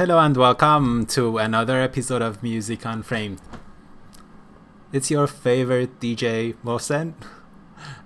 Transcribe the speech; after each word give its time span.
Hello 0.00 0.18
and 0.18 0.34
welcome 0.34 1.04
to 1.04 1.36
another 1.36 1.78
episode 1.78 2.22
of 2.22 2.42
Music 2.42 2.86
Unframed. 2.86 3.38
It's 4.94 5.10
your 5.10 5.26
favorite 5.26 6.00
DJ 6.00 6.54
Mohsen, 6.64 7.12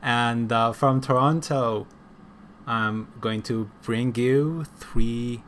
and 0.03 0.51
uh, 0.51 0.73
from 0.73 1.01
Toronto, 1.01 1.87
I'm 2.67 3.13
going 3.21 3.43
to 3.43 3.71
bring 3.83 4.13
you 4.17 4.65
three 4.77 5.45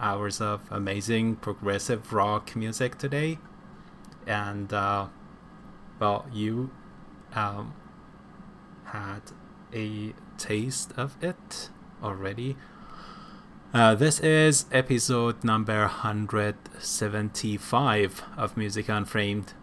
hours 0.00 0.40
of 0.40 0.62
amazing 0.70 1.36
progressive 1.36 2.10
rock 2.10 2.56
music 2.56 2.96
today. 2.96 3.36
And 4.26 4.72
uh, 4.72 5.08
well, 6.00 6.24
you 6.32 6.70
um, 7.34 7.74
had 8.84 9.20
a 9.74 10.14
taste 10.38 10.94
of 10.96 11.22
it 11.22 11.68
already. 12.02 12.56
Uh, 13.74 13.96
this 13.96 14.20
is 14.20 14.66
episode 14.70 15.42
number 15.42 15.80
175 15.80 18.22
of 18.36 18.56
Music 18.56 18.88
Unframed, 18.88 19.54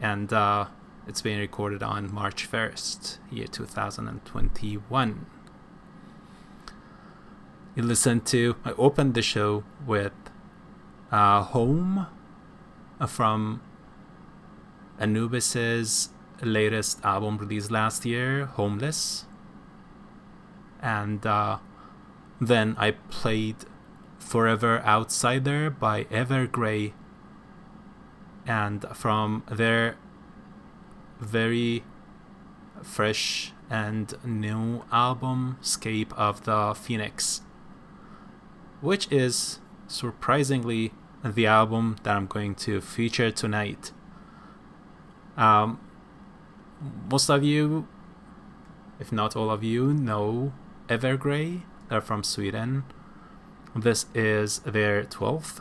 and 0.00 0.32
uh, 0.32 0.66
it's 1.06 1.22
being 1.22 1.38
recorded 1.38 1.80
on 1.80 2.12
March 2.12 2.50
1st, 2.50 3.18
year 3.30 3.46
2021. 3.46 5.26
You 7.76 7.82
listen 7.82 8.20
to, 8.22 8.56
I 8.64 8.72
opened 8.72 9.14
the 9.14 9.22
show 9.22 9.62
with 9.86 10.10
uh, 11.12 11.44
Home 11.44 12.08
uh, 12.98 13.06
from 13.06 13.62
Anubis's 14.98 16.08
latest 16.42 16.98
album 17.04 17.38
released 17.38 17.70
last 17.70 18.04
year, 18.04 18.46
Homeless. 18.46 19.26
And 20.82 21.24
uh, 21.24 21.58
then 22.40 22.74
I 22.78 22.92
played 22.92 23.56
Forever 24.18 24.82
Outsider 24.84 25.70
by 25.70 26.04
Evergrey. 26.04 26.92
And 28.46 28.84
from 28.94 29.42
their 29.50 29.96
very 31.20 31.84
fresh 32.82 33.52
and 33.70 34.14
new 34.24 34.84
album, 34.92 35.58
Escape 35.60 36.12
of 36.16 36.44
the 36.44 36.74
Phoenix, 36.74 37.42
which 38.80 39.10
is 39.10 39.58
surprisingly 39.88 40.92
the 41.24 41.46
album 41.46 41.96
that 42.02 42.16
I'm 42.16 42.26
going 42.26 42.54
to 42.56 42.80
feature 42.80 43.30
tonight. 43.30 43.92
Um, 45.36 45.80
most 47.10 47.28
of 47.28 47.42
you, 47.42 47.88
if 49.00 49.12
not 49.12 49.34
all 49.34 49.50
of 49.50 49.64
you, 49.64 49.92
know 49.92 50.52
Evergrey. 50.88 51.62
They're 51.88 52.00
from 52.00 52.24
Sweden. 52.24 52.84
This 53.74 54.06
is 54.14 54.58
their 54.60 55.04
12th 55.04 55.60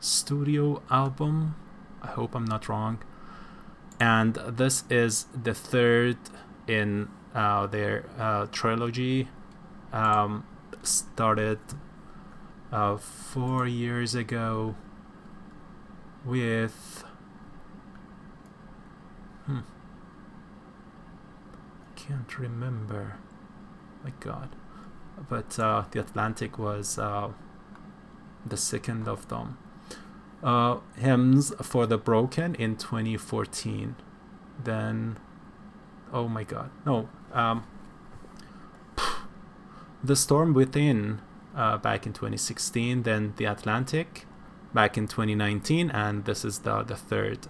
studio 0.00 0.82
album. 0.90 1.54
I 2.02 2.08
hope 2.08 2.34
I'm 2.34 2.44
not 2.44 2.68
wrong. 2.68 3.02
And 3.98 4.34
this 4.34 4.84
is 4.90 5.26
the 5.32 5.54
third 5.54 6.18
in 6.66 7.08
uh, 7.34 7.66
their 7.66 8.04
uh, 8.18 8.46
trilogy. 8.52 9.28
Um, 9.92 10.44
started 10.82 11.60
uh, 12.70 12.96
four 12.96 13.66
years 13.66 14.14
ago 14.14 14.74
with. 16.24 17.04
Hmm. 19.46 19.60
Can't 21.96 22.38
remember. 22.38 23.16
My 24.02 24.12
god. 24.20 24.56
But 25.28 25.58
uh, 25.58 25.84
The 25.90 26.00
Atlantic 26.00 26.58
was 26.58 26.98
uh, 26.98 27.30
the 28.44 28.56
second 28.56 29.08
of 29.08 29.28
them. 29.28 29.58
Uh, 30.42 30.78
Hymns 30.96 31.52
for 31.62 31.86
the 31.86 31.96
Broken 31.98 32.54
in 32.54 32.76
2014. 32.76 33.96
Then. 34.62 35.18
Oh 36.12 36.28
my 36.28 36.44
god. 36.44 36.70
No. 36.84 37.08
Um, 37.32 37.64
the 40.04 40.16
Storm 40.16 40.52
Within 40.52 41.20
uh, 41.56 41.78
back 41.78 42.06
in 42.06 42.12
2016, 42.12 43.02
then 43.02 43.32
The 43.36 43.46
Atlantic 43.46 44.26
back 44.72 44.98
in 44.98 45.06
2019, 45.06 45.90
and 45.90 46.24
this 46.24 46.44
is 46.44 46.60
the, 46.60 46.82
the 46.82 46.96
third 46.96 47.46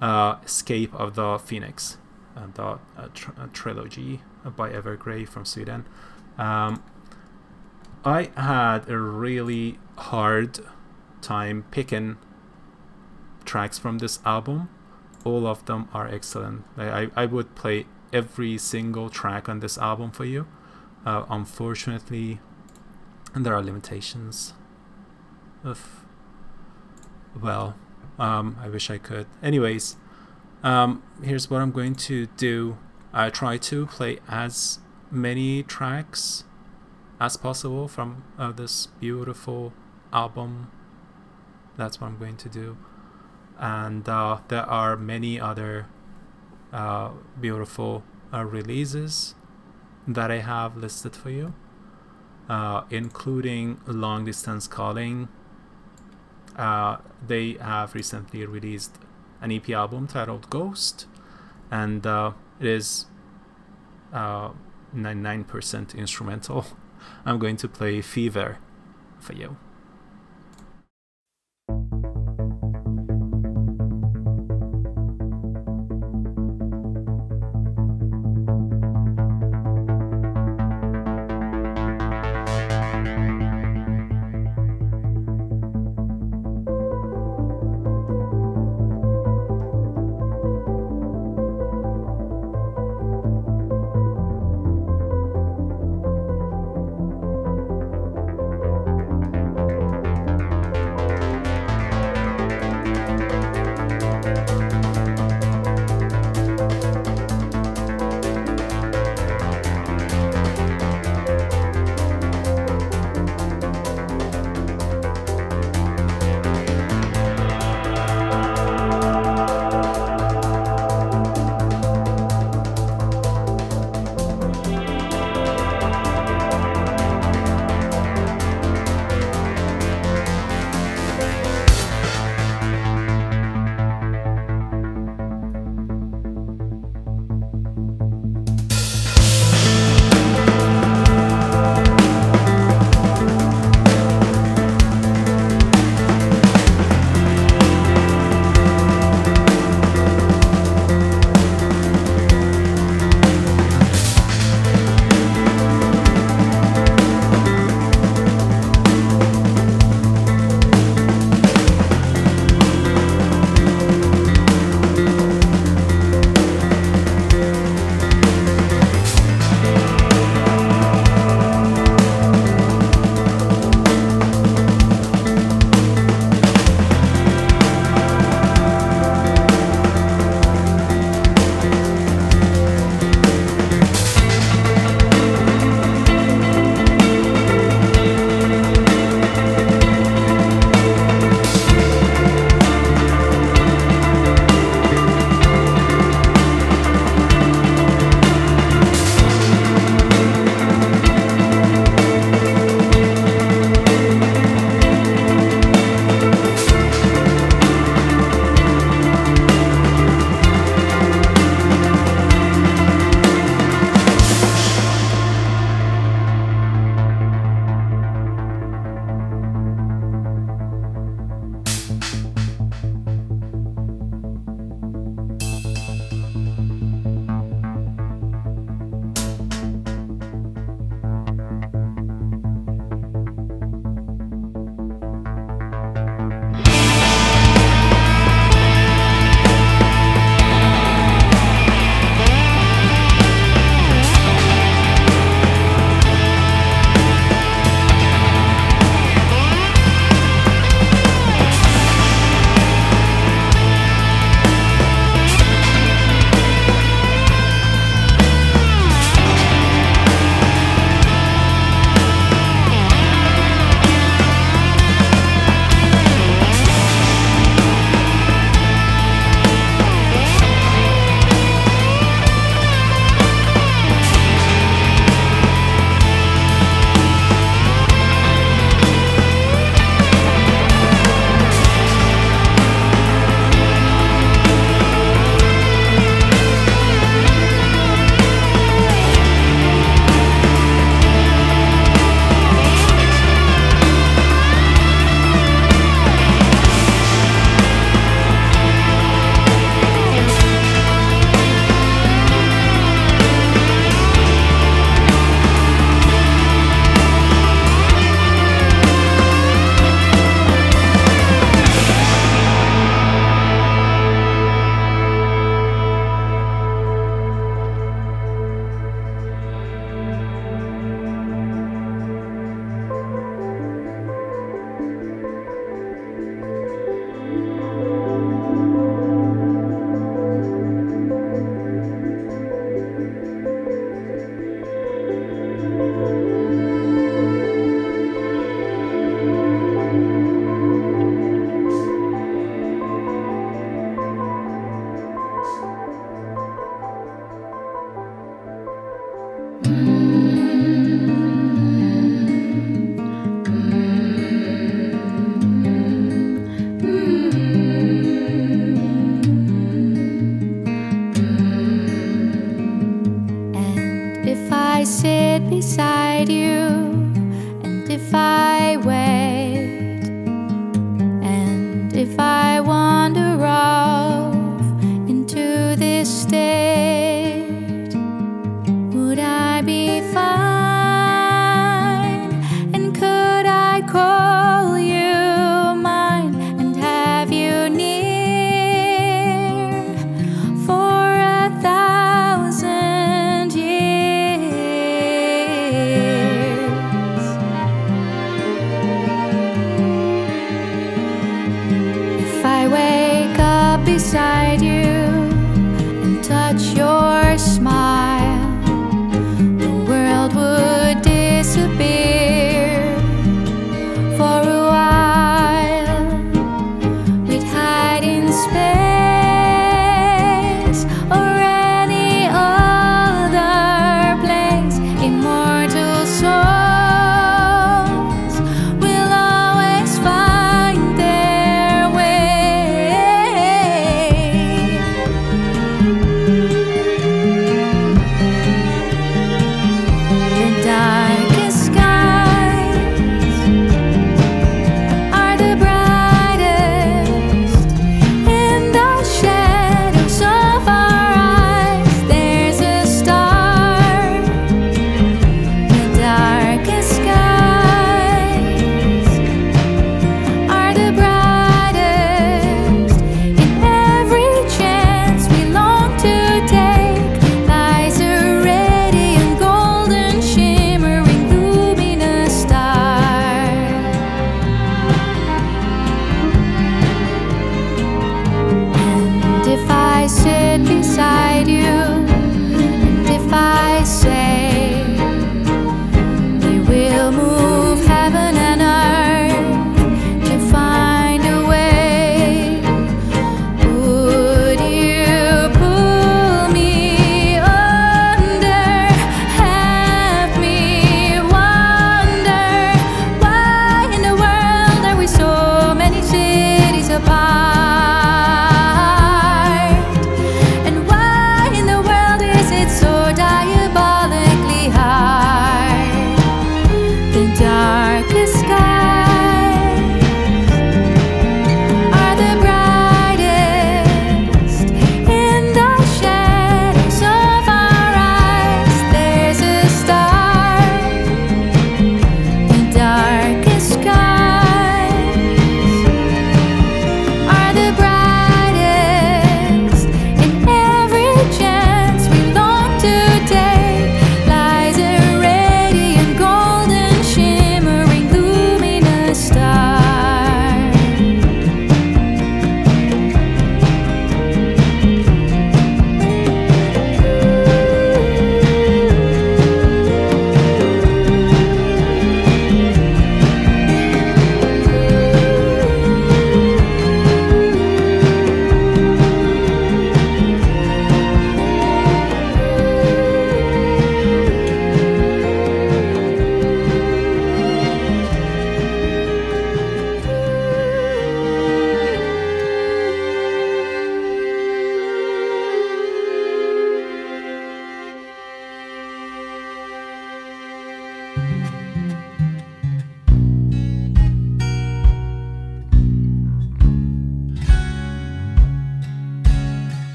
uh, 0.00 0.36
Escape 0.44 0.94
of 0.94 1.14
the 1.16 1.38
Phoenix, 1.38 1.98
uh, 2.36 2.46
the 2.54 2.78
tr- 3.12 3.30
trilogy 3.52 4.20
by 4.56 4.70
Evergrey 4.70 5.28
from 5.28 5.44
Sweden. 5.44 5.84
Um, 6.38 6.82
I 8.04 8.30
had 8.36 8.88
a 8.88 8.98
really 8.98 9.78
hard 9.96 10.60
time 11.20 11.64
picking 11.70 12.16
tracks 13.44 13.78
from 13.78 13.98
this 13.98 14.20
album. 14.24 14.70
All 15.24 15.46
of 15.46 15.64
them 15.66 15.88
are 15.92 16.08
excellent. 16.08 16.64
I, 16.78 17.08
I 17.14 17.26
would 17.26 17.54
play 17.54 17.86
every 18.12 18.56
single 18.58 19.10
track 19.10 19.48
on 19.48 19.60
this 19.60 19.76
album 19.76 20.10
for 20.10 20.24
you. 20.24 20.46
Uh, 21.04 21.24
unfortunately, 21.28 22.40
there 23.34 23.54
are 23.54 23.62
limitations. 23.62 24.54
Of 25.62 26.04
well, 27.40 27.76
um, 28.18 28.56
I 28.62 28.68
wish 28.68 28.90
I 28.90 28.98
could. 28.98 29.26
Anyways, 29.42 29.96
um, 30.62 31.02
here's 31.22 31.50
what 31.50 31.60
I'm 31.60 31.70
going 31.70 31.94
to 31.96 32.26
do. 32.26 32.78
I 33.12 33.30
try 33.30 33.56
to 33.58 33.86
play 33.86 34.18
as 34.28 34.78
many 35.10 35.62
tracks 35.62 36.44
as 37.20 37.36
possible 37.36 37.86
from 37.88 38.24
uh, 38.38 38.52
this 38.52 38.86
beautiful 38.98 39.72
album. 40.12 40.70
That's 41.76 42.00
what 42.00 42.08
I'm 42.08 42.18
going 42.18 42.36
to 42.38 42.48
do. 42.48 42.76
And 43.58 44.08
uh, 44.08 44.38
there 44.48 44.62
are 44.62 44.96
many 44.96 45.38
other 45.38 45.86
uh, 46.72 47.10
beautiful 47.38 48.04
uh, 48.32 48.44
releases 48.44 49.34
that 50.08 50.30
I 50.30 50.38
have 50.38 50.76
listed 50.76 51.14
for 51.14 51.30
you, 51.30 51.52
uh, 52.48 52.82
including 52.90 53.80
Long 53.86 54.24
Distance 54.24 54.66
Calling. 54.66 55.28
Uh, 56.56 56.98
they 57.26 57.54
have 57.60 57.94
recently 57.94 58.46
released 58.46 58.96
an 59.42 59.52
EP 59.52 59.68
album 59.70 60.06
titled 60.06 60.48
Ghost, 60.48 61.06
and 61.70 62.04
it 62.06 62.66
is 62.66 63.06
99% 64.94 65.96
instrumental. 65.96 66.66
I'm 67.24 67.38
going 67.38 67.56
to 67.58 67.68
play 67.68 68.00
Fever 68.00 68.58
for 69.18 69.34
you. 69.34 69.56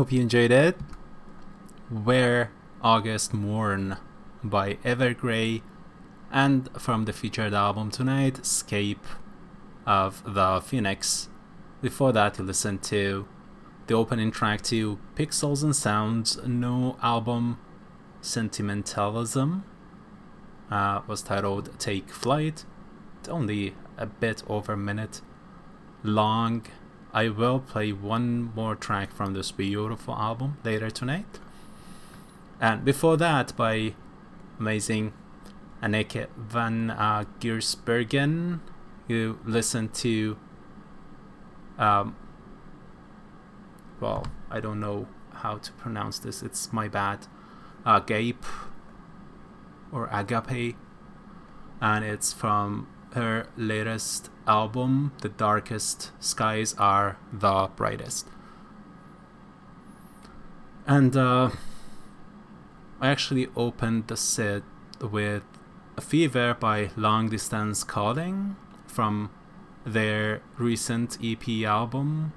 Hope 0.00 0.12
you 0.12 0.22
enjoyed 0.22 0.50
it. 0.50 0.78
Where 1.90 2.52
August 2.80 3.34
Mourn 3.34 3.98
by 4.42 4.78
Evergrey, 4.82 5.60
and 6.32 6.70
from 6.78 7.04
the 7.04 7.12
featured 7.12 7.52
album 7.52 7.90
tonight, 7.90 8.38
Escape 8.38 9.04
of 9.84 10.22
the 10.24 10.62
Phoenix. 10.64 11.28
Before 11.82 12.12
that, 12.12 12.38
you 12.38 12.44
listened 12.44 12.82
to 12.84 13.28
the 13.88 13.94
opening 13.94 14.30
track 14.30 14.62
to 14.72 14.98
Pixels 15.16 15.62
and 15.62 15.76
Sounds 15.76 16.38
new 16.46 16.96
album, 17.02 17.58
Sentimentalism, 18.22 19.64
uh, 20.70 21.02
was 21.06 21.20
titled 21.20 21.78
Take 21.78 22.08
Flight. 22.08 22.64
It's 23.18 23.28
only 23.28 23.74
a 23.98 24.06
bit 24.06 24.44
over 24.48 24.72
a 24.72 24.78
minute 24.78 25.20
long. 26.02 26.64
I 27.12 27.28
will 27.28 27.58
play 27.58 27.92
one 27.92 28.52
more 28.54 28.76
track 28.76 29.12
from 29.12 29.34
this 29.34 29.50
beautiful 29.50 30.14
album 30.14 30.58
later 30.64 30.90
tonight. 30.90 31.40
And 32.60 32.84
before 32.84 33.16
that, 33.16 33.56
by 33.56 33.94
amazing 34.58 35.12
Anneke 35.82 36.28
van 36.36 36.90
uh, 36.90 37.24
Giersbergen, 37.40 38.60
you 39.08 39.40
listened 39.44 39.92
to, 39.94 40.36
um, 41.78 42.14
well, 43.98 44.26
I 44.50 44.60
don't 44.60 44.78
know 44.78 45.08
how 45.32 45.56
to 45.56 45.72
pronounce 45.72 46.18
this, 46.18 46.42
it's 46.42 46.72
my 46.72 46.86
bad, 46.86 47.26
uh, 47.84 47.98
Gape 48.00 48.44
or 49.90 50.08
Agape, 50.12 50.76
and 51.80 52.04
it's 52.04 52.32
from 52.32 52.86
her 53.14 53.48
latest 53.56 54.30
album, 54.50 55.12
The 55.22 55.28
Darkest 55.28 56.10
Skies 56.18 56.74
Are 56.76 57.16
the 57.32 57.70
Brightest. 57.76 58.26
And 60.86 61.16
uh, 61.16 61.50
I 63.00 63.08
actually 63.08 63.46
opened 63.54 64.08
the 64.08 64.16
set 64.16 64.64
with 65.00 65.44
a 65.96 66.00
Fever 66.00 66.56
by 66.58 66.90
Long 66.96 67.28
Distance 67.28 67.84
Calling 67.84 68.56
from 68.88 69.30
their 69.86 70.42
recent 70.58 71.16
EP 71.22 71.48
album 71.64 72.32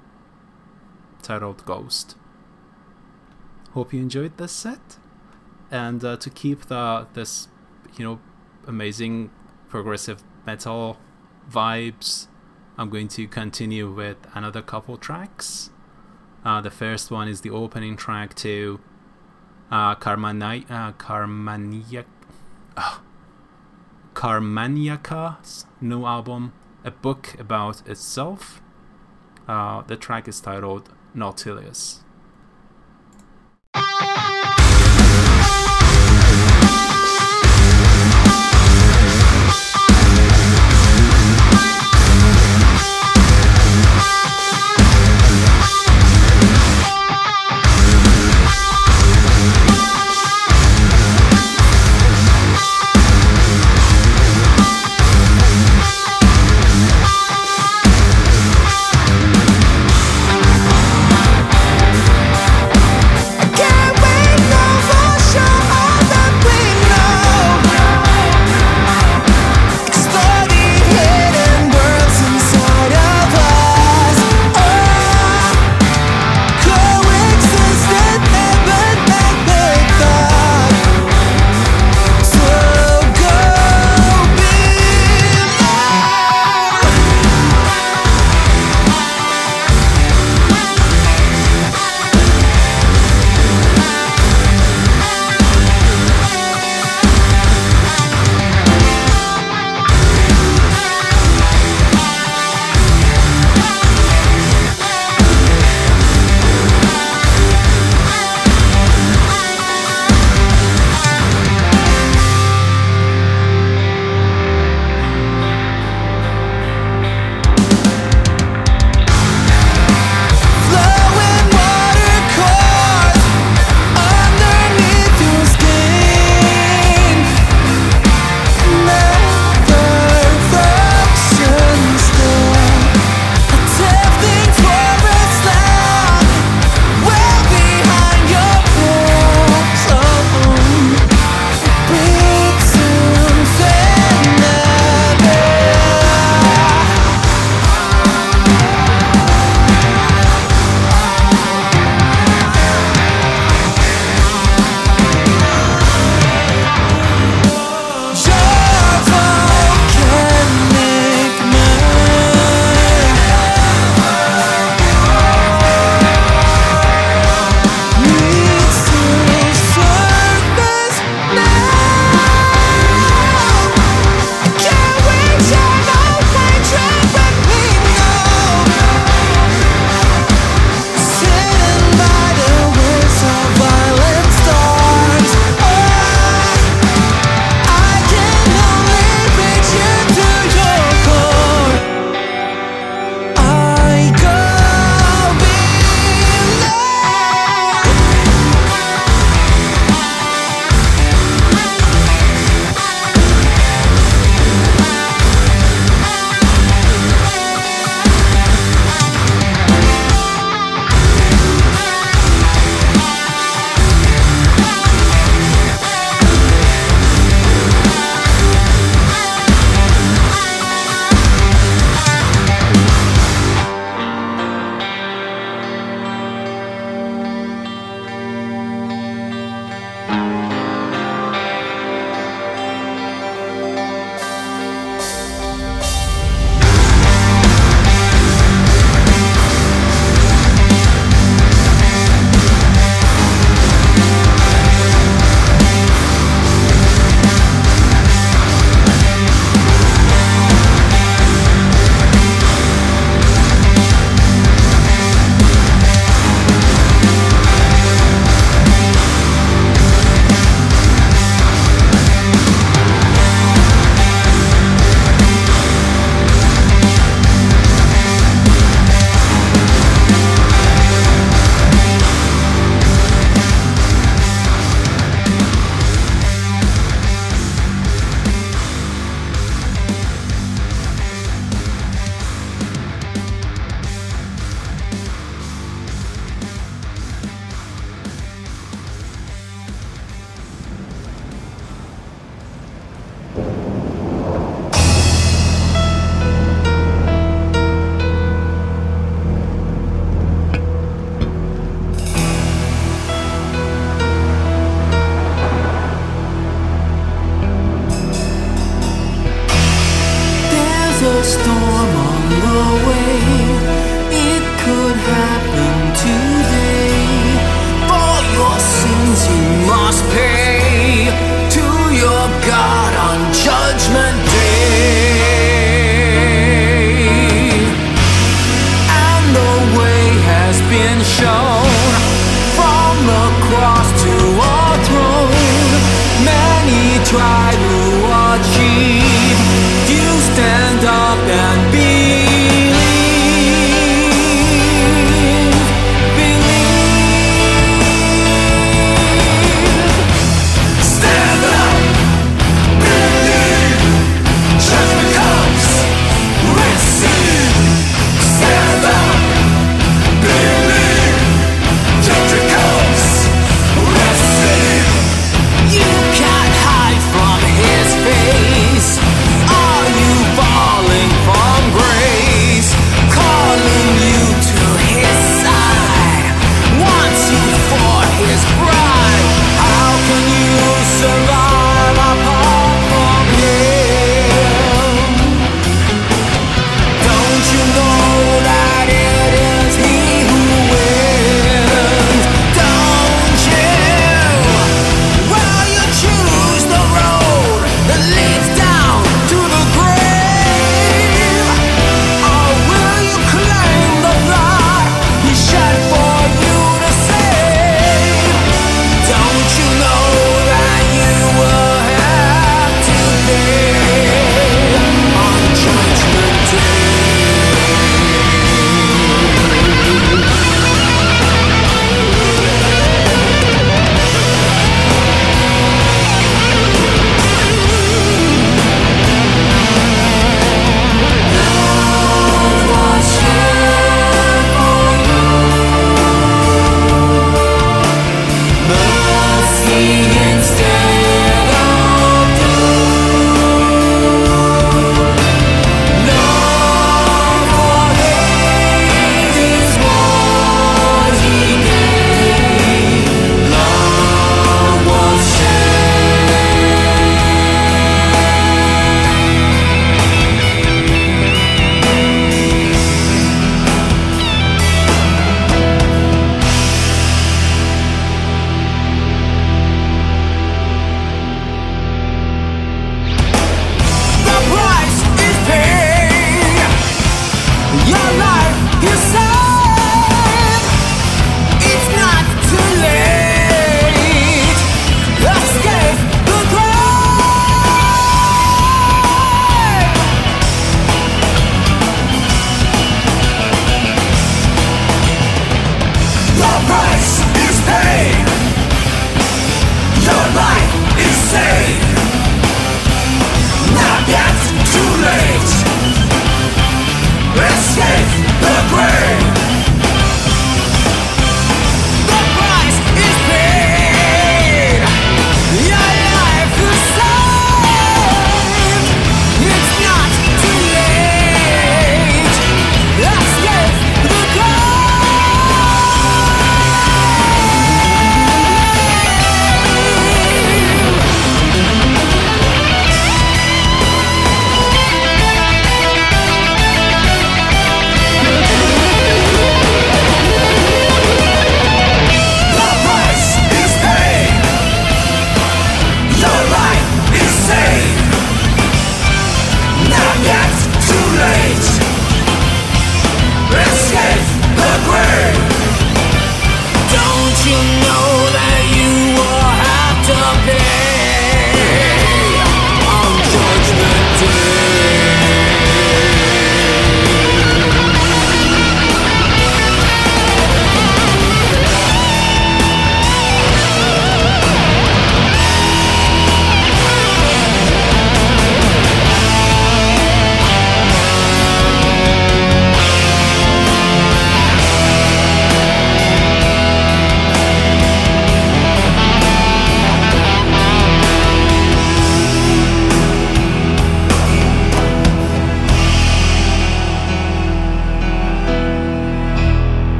titled 1.20 1.66
Ghost. 1.66 2.16
Hope 3.72 3.92
you 3.92 4.00
enjoyed 4.00 4.36
this 4.38 4.52
set. 4.52 4.98
And 5.68 6.04
uh, 6.04 6.16
to 6.18 6.30
keep 6.30 6.66
the 6.66 7.08
this 7.14 7.48
you 7.98 8.04
know 8.04 8.20
amazing 8.68 9.30
progressive 9.68 10.22
metal 10.46 10.98
vibes, 11.50 12.28
I'm 12.76 12.90
going 12.90 13.08
to 13.08 13.26
continue 13.26 13.90
with 13.90 14.16
another 14.34 14.62
couple 14.62 14.96
tracks. 14.96 15.70
Uh, 16.44 16.60
the 16.60 16.70
first 16.70 17.10
one 17.10 17.28
is 17.28 17.40
the 17.40 17.50
opening 17.50 17.96
track 17.96 18.34
to 18.36 18.80
uh, 19.70 19.94
Carmani- 19.96 20.70
uh, 20.70 20.92
Carmaniac- 20.92 22.04
uh, 22.76 22.98
Karmanjaka's 24.14 25.66
new 25.80 26.04
album, 26.04 26.52
A 26.84 26.90
Book 26.90 27.34
About 27.38 27.86
Itself. 27.88 28.60
Uh, 29.48 29.82
the 29.82 29.96
track 29.96 30.28
is 30.28 30.40
titled 30.40 30.90
Nautilus. 31.14 32.00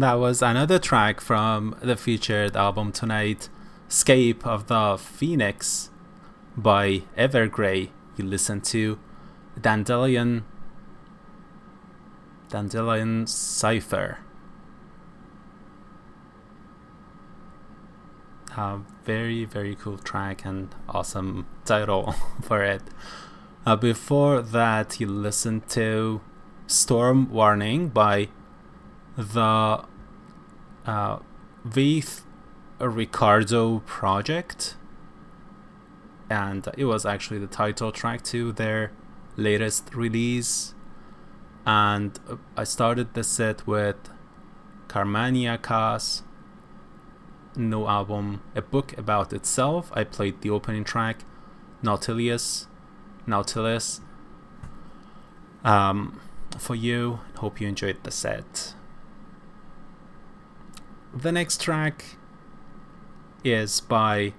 That 0.00 0.14
was 0.14 0.40
another 0.40 0.78
track 0.78 1.20
from 1.20 1.76
the 1.82 1.94
featured 1.94 2.56
album 2.56 2.90
tonight, 2.90 3.50
Escape 3.86 4.46
of 4.46 4.66
the 4.68 4.96
Phoenix 4.98 5.90
by 6.56 7.02
Evergrey. 7.18 7.90
You 8.16 8.24
listen 8.24 8.62
to 8.62 8.98
Dandelion 9.60 10.46
Dandelion 12.48 13.26
Cipher. 13.26 14.20
A 18.56 18.78
very, 19.04 19.44
very 19.44 19.74
cool 19.74 19.98
track 19.98 20.46
and 20.46 20.74
awesome 20.88 21.46
title 21.66 22.14
for 22.42 22.64
it. 22.64 22.84
Uh, 23.66 23.76
before 23.76 24.40
that, 24.40 24.98
you 24.98 25.06
listen 25.06 25.60
to 25.68 26.22
Storm 26.66 27.30
Warning 27.30 27.90
by 27.90 28.30
the 29.18 29.84
uh, 30.90 31.20
with 31.76 32.26
a 32.80 32.88
Ricardo 32.88 33.78
project, 33.86 34.74
and 36.28 36.66
it 36.76 36.86
was 36.86 37.06
actually 37.06 37.38
the 37.38 37.46
title 37.46 37.92
track 37.92 38.24
to 38.24 38.50
their 38.50 38.90
latest 39.36 39.94
release. 39.94 40.74
And 41.64 42.18
uh, 42.28 42.36
I 42.56 42.64
started 42.64 43.14
the 43.14 43.22
set 43.22 43.68
with 43.68 43.98
Karmanjaka's, 44.88 46.24
no 47.54 47.86
album, 47.86 48.42
a 48.56 48.62
book 48.62 48.98
about 48.98 49.32
itself. 49.32 49.92
I 49.94 50.02
played 50.02 50.40
the 50.40 50.50
opening 50.50 50.82
track, 50.82 51.24
Nautilus, 51.82 52.66
Nautilus, 53.28 54.00
um, 55.62 56.20
for 56.58 56.74
you. 56.74 57.20
Hope 57.36 57.60
you 57.60 57.68
enjoyed 57.68 58.02
the 58.02 58.10
set. 58.10 58.74
The 61.12 61.32
next 61.32 61.60
track 61.60 62.04
is 63.42 63.80
by 63.80 64.32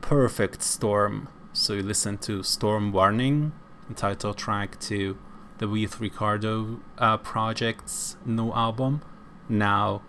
Perfect 0.00 0.62
Storm. 0.62 1.28
So 1.52 1.72
you 1.72 1.82
listen 1.82 2.18
to 2.18 2.44
Storm 2.44 2.92
Warning, 2.92 3.52
the 3.88 3.94
title 3.94 4.32
track 4.32 4.78
to 4.82 5.18
the 5.58 5.66
With 5.66 6.00
Ricardo 6.00 6.80
uh, 6.98 7.16
project's 7.16 8.16
new 8.24 8.52
album. 8.52 9.02
Now 9.48 10.02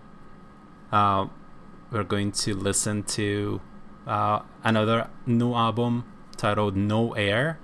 uh, 0.91 1.29
we're 1.89 2.03
going 2.03 2.33
to 2.33 2.53
listen 2.53 3.01
to 3.03 3.59
uh, 4.05 4.41
another 4.63 5.09
new 5.25 5.55
album 5.55 6.05
titled 6.37 6.75
No 6.77 7.13
Air 7.13 7.57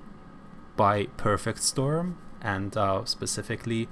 by 0.75 1.05
Perfect 1.17 1.61
Storm, 1.61 2.17
and 2.41 2.75
uh, 2.75 3.05
specifically 3.05 3.87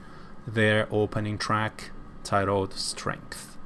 their 0.47 0.87
opening 0.89 1.37
track 1.37 1.91
titled 2.23 2.73
Strength. 2.73 3.56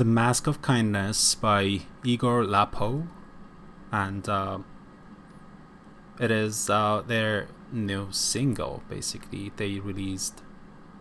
The 0.00 0.06
Mask 0.06 0.46
of 0.46 0.62
Kindness 0.62 1.34
by 1.34 1.82
Igor 2.04 2.46
Lapo, 2.46 3.06
and 3.92 4.26
uh, 4.26 4.60
it 6.18 6.30
is 6.30 6.70
uh, 6.70 7.02
their 7.06 7.48
new 7.70 8.08
single. 8.10 8.82
Basically, 8.88 9.52
they 9.56 9.78
released 9.78 10.40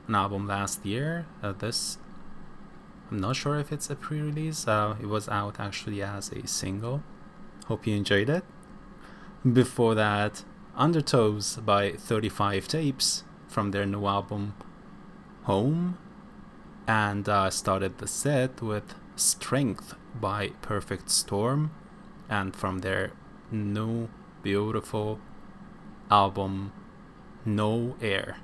an 0.10 0.16
album 0.16 0.48
last 0.48 0.86
year. 0.86 1.28
Uh, 1.42 1.54
this, 1.54 1.98
I'm 3.10 3.20
not 3.20 3.38
sure 3.38 3.58
if 3.58 3.72
it's 3.72 3.90
a 3.90 3.96
pre-release. 3.96 4.68
Uh, 4.68 4.98
it 5.02 5.06
was 5.06 5.30
out 5.30 5.62
actually 5.62 6.04
as 6.04 6.34
a 6.34 6.46
single. 6.46 7.02
Hope 7.68 7.88
you 7.88 7.96
enjoyed 7.96 8.30
it. 8.30 8.44
Before 9.50 9.96
that, 9.96 10.44
Undertows 10.78 11.64
by 11.64 11.94
35 11.94 12.68
Tapes 12.68 13.24
from 13.48 13.72
their 13.72 13.86
new 13.86 14.06
album 14.06 14.56
Home 15.44 15.98
and 16.90 17.30
uh, 17.30 17.52
started 17.52 18.00
the 18.00 18.08
set 18.08 18.64
with 18.64 18.96
Strength 19.20 19.96
by 20.20 20.50
Perfect 20.62 21.10
Storm, 21.10 21.72
and 22.30 22.56
from 22.56 22.80
their 22.80 23.12
new 23.52 24.10
beautiful 24.42 25.20
album 26.10 26.72
No 27.46 27.96
Air. 28.02 28.38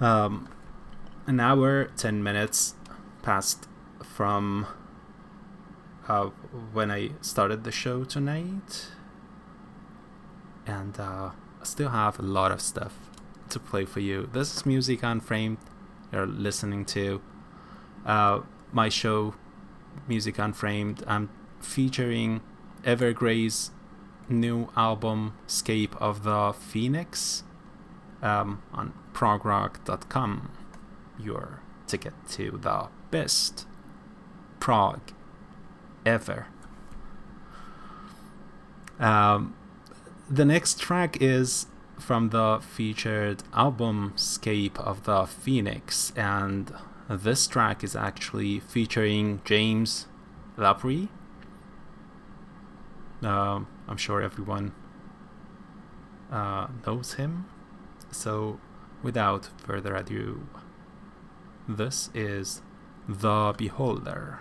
Um, 0.00 0.48
an 1.26 1.40
hour, 1.40 1.90
10 1.96 2.22
minutes 2.22 2.74
passed 3.22 3.68
from 4.02 4.66
uh, 6.08 6.30
when 6.72 6.90
I 6.90 7.10
started 7.20 7.64
the 7.64 7.72
show 7.72 8.04
tonight, 8.04 8.88
and 10.66 10.98
uh, 10.98 11.30
I 11.60 11.64
still 11.64 11.90
have 11.90 12.18
a 12.18 12.22
lot 12.22 12.52
of 12.52 12.60
stuff 12.60 12.94
to 13.50 13.58
play 13.58 13.84
for 13.84 14.00
you. 14.00 14.28
This 14.32 14.56
is 14.56 14.66
Music 14.66 15.02
Unframed 15.02 15.58
you're 16.12 16.26
listening 16.26 16.84
to. 16.84 17.20
Uh, 18.04 18.40
my 18.72 18.88
show, 18.88 19.34
Music 20.08 20.38
Unframed, 20.38 21.04
I'm 21.06 21.30
featuring 21.60 22.40
Evergrey's 22.84 23.70
new 24.28 24.68
album, 24.76 25.34
Escape 25.46 25.94
of 26.00 26.24
the 26.24 26.52
Phoenix, 26.52 27.44
um, 28.22 28.62
on 28.72 28.92
progrock.com. 29.12 30.50
Your 31.18 31.60
ticket 31.86 32.14
to 32.30 32.58
the 32.60 32.88
best 33.10 33.66
prog 34.58 35.12
ever. 36.06 36.46
Um, 38.98 39.54
the 40.30 40.44
next 40.44 40.80
track 40.80 41.18
is 41.20 41.66
from 41.98 42.30
the 42.30 42.60
featured 42.60 43.42
album 43.52 44.12
Escape 44.16 44.78
of 44.80 45.04
the 45.04 45.26
Phoenix, 45.26 46.12
and 46.16 46.72
this 47.16 47.46
track 47.46 47.84
is 47.84 47.94
actually 47.94 48.60
featuring 48.60 49.40
James 49.44 50.06
LaBrie. 50.56 51.08
Uh, 53.22 53.60
I'm 53.88 53.96
sure 53.96 54.22
everyone 54.22 54.72
uh, 56.30 56.68
knows 56.86 57.14
him. 57.14 57.46
So, 58.10 58.58
without 59.02 59.48
further 59.58 59.94
ado, 59.94 60.46
this 61.68 62.10
is 62.14 62.62
The 63.08 63.54
Beholder. 63.56 64.40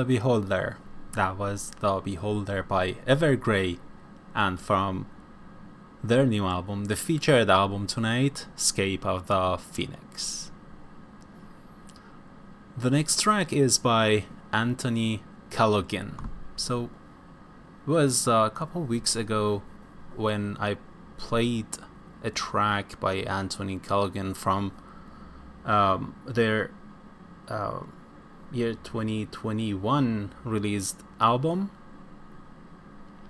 The 0.00 0.06
Beholder. 0.06 0.78
That 1.12 1.36
was 1.36 1.72
The 1.80 2.00
Beholder 2.00 2.62
by 2.62 2.92
Evergrey. 3.06 3.78
And 4.34 4.58
from 4.58 5.04
their 6.02 6.24
new 6.24 6.46
album, 6.46 6.86
the 6.86 6.96
featured 6.96 7.50
album 7.50 7.86
tonight, 7.86 8.46
Escape 8.56 9.04
of 9.04 9.26
the 9.26 9.58
Phoenix. 9.58 10.52
The 12.78 12.88
next 12.88 13.20
track 13.20 13.52
is 13.52 13.76
by 13.76 14.24
Anthony 14.54 15.22
Callaghan. 15.50 16.16
So, 16.56 16.88
it 17.86 17.90
was 17.90 18.26
a 18.26 18.50
couple 18.54 18.82
weeks 18.82 19.14
ago 19.14 19.62
when 20.16 20.56
I 20.58 20.78
played 21.18 21.66
a 22.24 22.30
track 22.30 22.98
by 23.00 23.16
Anthony 23.16 23.78
Callaghan 23.78 24.32
from 24.32 24.72
um, 25.66 26.14
their 26.26 26.70
uh, 27.48 27.80
year 28.52 28.74
2021 28.74 30.34
released 30.44 31.00
album. 31.20 31.70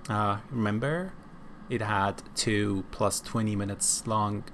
Uh, 0.08 0.38
remember, 0.50 1.12
it 1.68 1.82
had 1.82 2.22
two 2.34 2.84
plus 2.90 3.20
20 3.20 3.54
minutes 3.56 4.06
long 4.06 4.44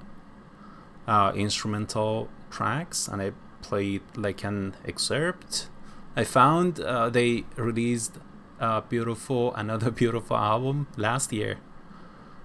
uh, 1.06 1.32
instrumental 1.34 2.28
tracks, 2.50 3.08
and 3.08 3.22
I 3.22 3.32
played 3.62 4.02
like 4.16 4.44
an 4.44 4.76
excerpt. 4.84 5.68
I 6.14 6.24
found 6.24 6.80
uh, 6.80 7.10
they 7.10 7.44
released 7.56 8.18
a 8.58 8.82
beautiful, 8.82 9.54
another 9.62 9.90
beautiful 9.90 10.36
album 10.36 10.88
last 10.96 11.32
year, 11.32 11.58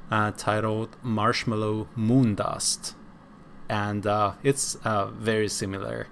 uh, 0.09 0.31
titled 0.31 0.95
Marshmallow 1.01 1.87
Moondust, 1.97 2.93
and 3.69 4.05
uh, 4.05 4.33
it's 4.43 4.75
uh, 4.83 5.07
very 5.07 5.47
similar. 5.47 6.07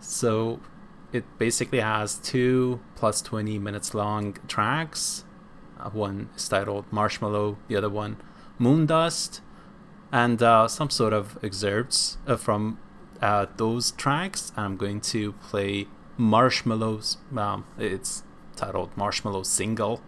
So 0.00 0.60
it 1.12 1.24
basically 1.38 1.80
has 1.80 2.14
two 2.16 2.80
plus 2.96 3.20
20 3.20 3.58
minutes 3.58 3.94
long 3.94 4.36
tracks. 4.48 5.24
Uh, 5.78 5.90
one 5.90 6.30
is 6.36 6.48
titled 6.48 6.86
Marshmallow, 6.90 7.58
the 7.68 7.76
other 7.76 7.90
one 7.90 8.16
Moondust, 8.58 9.40
and 10.10 10.42
uh, 10.42 10.68
some 10.68 10.90
sort 10.90 11.12
of 11.12 11.38
excerpts 11.42 12.18
uh, 12.26 12.36
from 12.36 12.78
uh, 13.20 13.46
those 13.56 13.92
tracks. 13.92 14.52
I'm 14.56 14.76
going 14.76 15.00
to 15.02 15.32
play 15.32 15.86
Marshmallows. 16.16 17.18
Um, 17.36 17.66
it's 17.78 18.22
titled 18.56 18.96
Marshmallow 18.96 19.42
Single. 19.42 20.00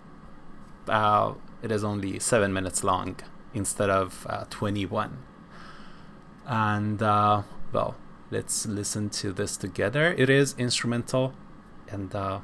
Uh, 0.88 1.34
it 1.62 1.70
is 1.70 1.84
only 1.84 2.18
seven 2.18 2.52
minutes 2.52 2.84
long 2.84 3.16
instead 3.52 3.90
of 3.90 4.26
uh, 4.28 4.44
21. 4.50 5.18
And, 6.46 7.00
well, 7.00 7.96
let's 8.34 8.66
listen 8.66 9.08
to 9.10 9.32
this 9.32 9.56
together. 9.56 10.12
It 10.18 10.28
is 10.28 10.56
instrumental, 10.58 11.34
and 11.88 12.12
uh, 12.14 12.40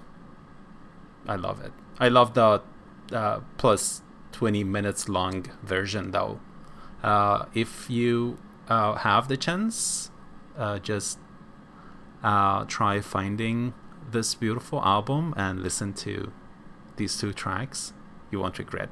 I 1.26 1.34
love 1.34 1.60
it. 1.60 1.72
I 1.98 2.08
love 2.08 2.34
the 2.34 2.62
uh, 3.12 3.40
plus 3.58 4.02
20 4.32 4.62
minutes 4.64 5.08
long 5.08 5.46
version 5.64 6.12
though. 6.12 6.38
Uh, 7.02 7.46
if 7.54 7.90
you 7.90 8.38
uh, 8.68 8.94
have 8.94 9.26
the 9.26 9.36
chance, 9.36 10.10
uh, 10.56 10.78
just 10.78 11.18
uh, 12.22 12.64
try 12.66 13.00
finding 13.00 13.74
this 14.12 14.34
beautiful 14.36 14.80
album 14.82 15.34
and 15.36 15.60
listen 15.60 15.92
to 15.92 16.32
these 16.98 17.16
two 17.18 17.32
tracks. 17.32 17.92
You 18.30 18.38
won't 18.38 18.58
regret. 18.60 18.90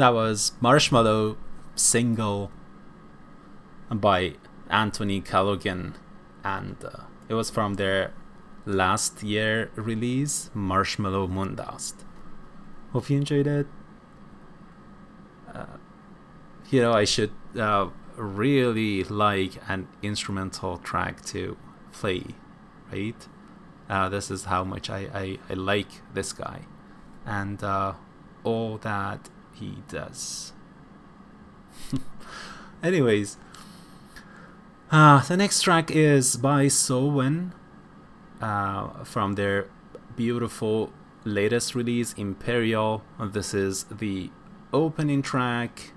That 0.00 0.14
was 0.14 0.52
Marshmallow 0.60 1.36
single 1.74 2.50
by 3.90 4.34
Anthony 4.68 5.20
Callaghan, 5.20 5.94
and 6.42 6.76
uh, 6.84 7.04
it 7.28 7.34
was 7.34 7.50
from 7.50 7.74
their 7.74 8.12
last 8.64 9.22
year 9.22 9.70
release, 9.74 10.50
Marshmallow 10.54 11.26
Moondust. 11.26 11.94
Hope 12.92 13.10
you 13.10 13.18
enjoyed 13.18 13.46
it. 13.46 13.66
Uh, 15.52 15.66
you 16.70 16.80
know, 16.80 16.92
I 16.92 17.04
should 17.04 17.32
uh, 17.58 17.88
really 18.16 19.04
like 19.04 19.60
an 19.68 19.88
instrumental 20.02 20.78
track 20.78 21.24
to 21.26 21.56
play, 21.92 22.24
right? 22.92 23.26
Uh, 23.88 24.08
this 24.08 24.30
is 24.30 24.44
how 24.44 24.62
much 24.62 24.88
I, 24.88 25.08
I, 25.12 25.38
I 25.50 25.54
like 25.54 25.90
this 26.14 26.32
guy 26.32 26.60
and 27.26 27.62
uh, 27.62 27.94
all 28.44 28.78
that 28.78 29.28
he 29.60 29.82
does. 29.88 30.52
Anyways, 32.82 33.36
uh, 34.90 35.22
the 35.22 35.36
next 35.36 35.62
track 35.62 35.90
is 35.90 36.36
by 36.36 36.66
Soen 36.66 37.52
uh, 38.40 39.04
from 39.04 39.34
their 39.34 39.68
beautiful 40.16 40.90
latest 41.24 41.74
release, 41.74 42.14
Imperial. 42.14 43.02
This 43.20 43.52
is 43.54 43.84
the 43.84 44.30
opening 44.72 45.22
track, 45.22 45.92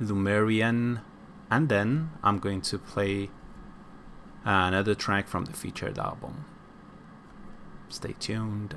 Lumerian, 0.00 1.00
and 1.50 1.68
then 1.68 2.10
I'm 2.22 2.38
going 2.38 2.60
to 2.62 2.78
play 2.78 3.30
another 4.44 4.94
track 4.94 5.28
from 5.28 5.44
the 5.44 5.52
featured 5.52 5.98
album. 5.98 6.44
Stay 7.88 8.14
tuned. 8.18 8.76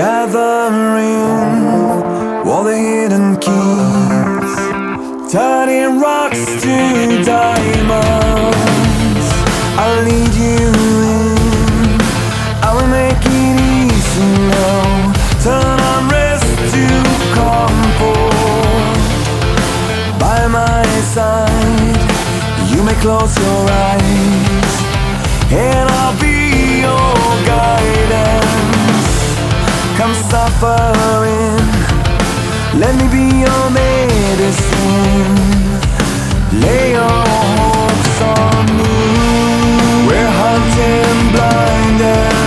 Gathering 0.00 1.28
all 2.48 2.64
the 2.64 2.74
hidden 2.74 3.36
keys, 3.36 4.56
turning 5.30 6.00
rocks 6.00 6.42
to 6.62 7.22
diamonds. 7.22 8.56
I'll 9.76 10.02
lead 10.08 10.34
you 10.44 10.72
in, 11.18 12.00
I 12.64 12.68
will 12.76 12.88
make 12.88 13.24
it 13.26 13.56
easy 13.76 14.30
now. 14.56 15.12
Turn 15.44 15.78
unrest 15.92 16.48
to 16.72 16.84
comfort. 17.36 19.04
By 20.18 20.40
my 20.46 20.82
side, 21.12 22.00
you 22.72 22.80
may 22.82 22.96
close 23.04 23.36
your 23.36 23.62
eyes, 23.68 24.74
and 25.52 25.86
I'll 25.90 26.16
be 26.18 26.29
come 30.00 30.14
suffering. 30.14 31.60
Let 32.80 32.94
me 32.98 33.06
be 33.16 33.24
your 33.44 33.64
medicine. 33.70 35.36
Lay 36.62 36.92
your 36.92 37.20
hopes 37.58 38.20
on 38.38 38.64
me. 38.78 38.96
We're 40.08 40.32
hunting 40.42 41.20
blind 41.34 42.39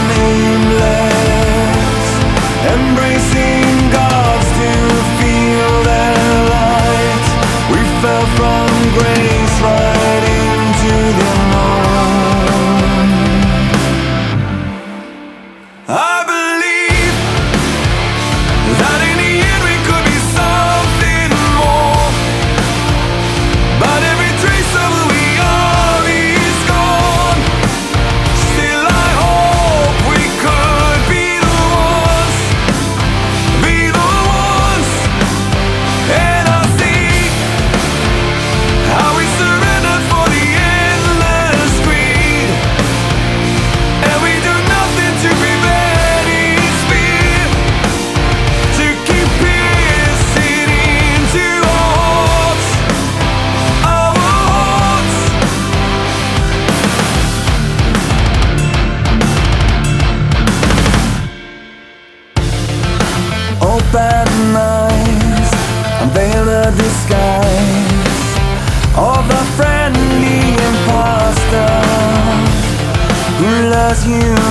lures 73.93 74.07
you 74.07 74.42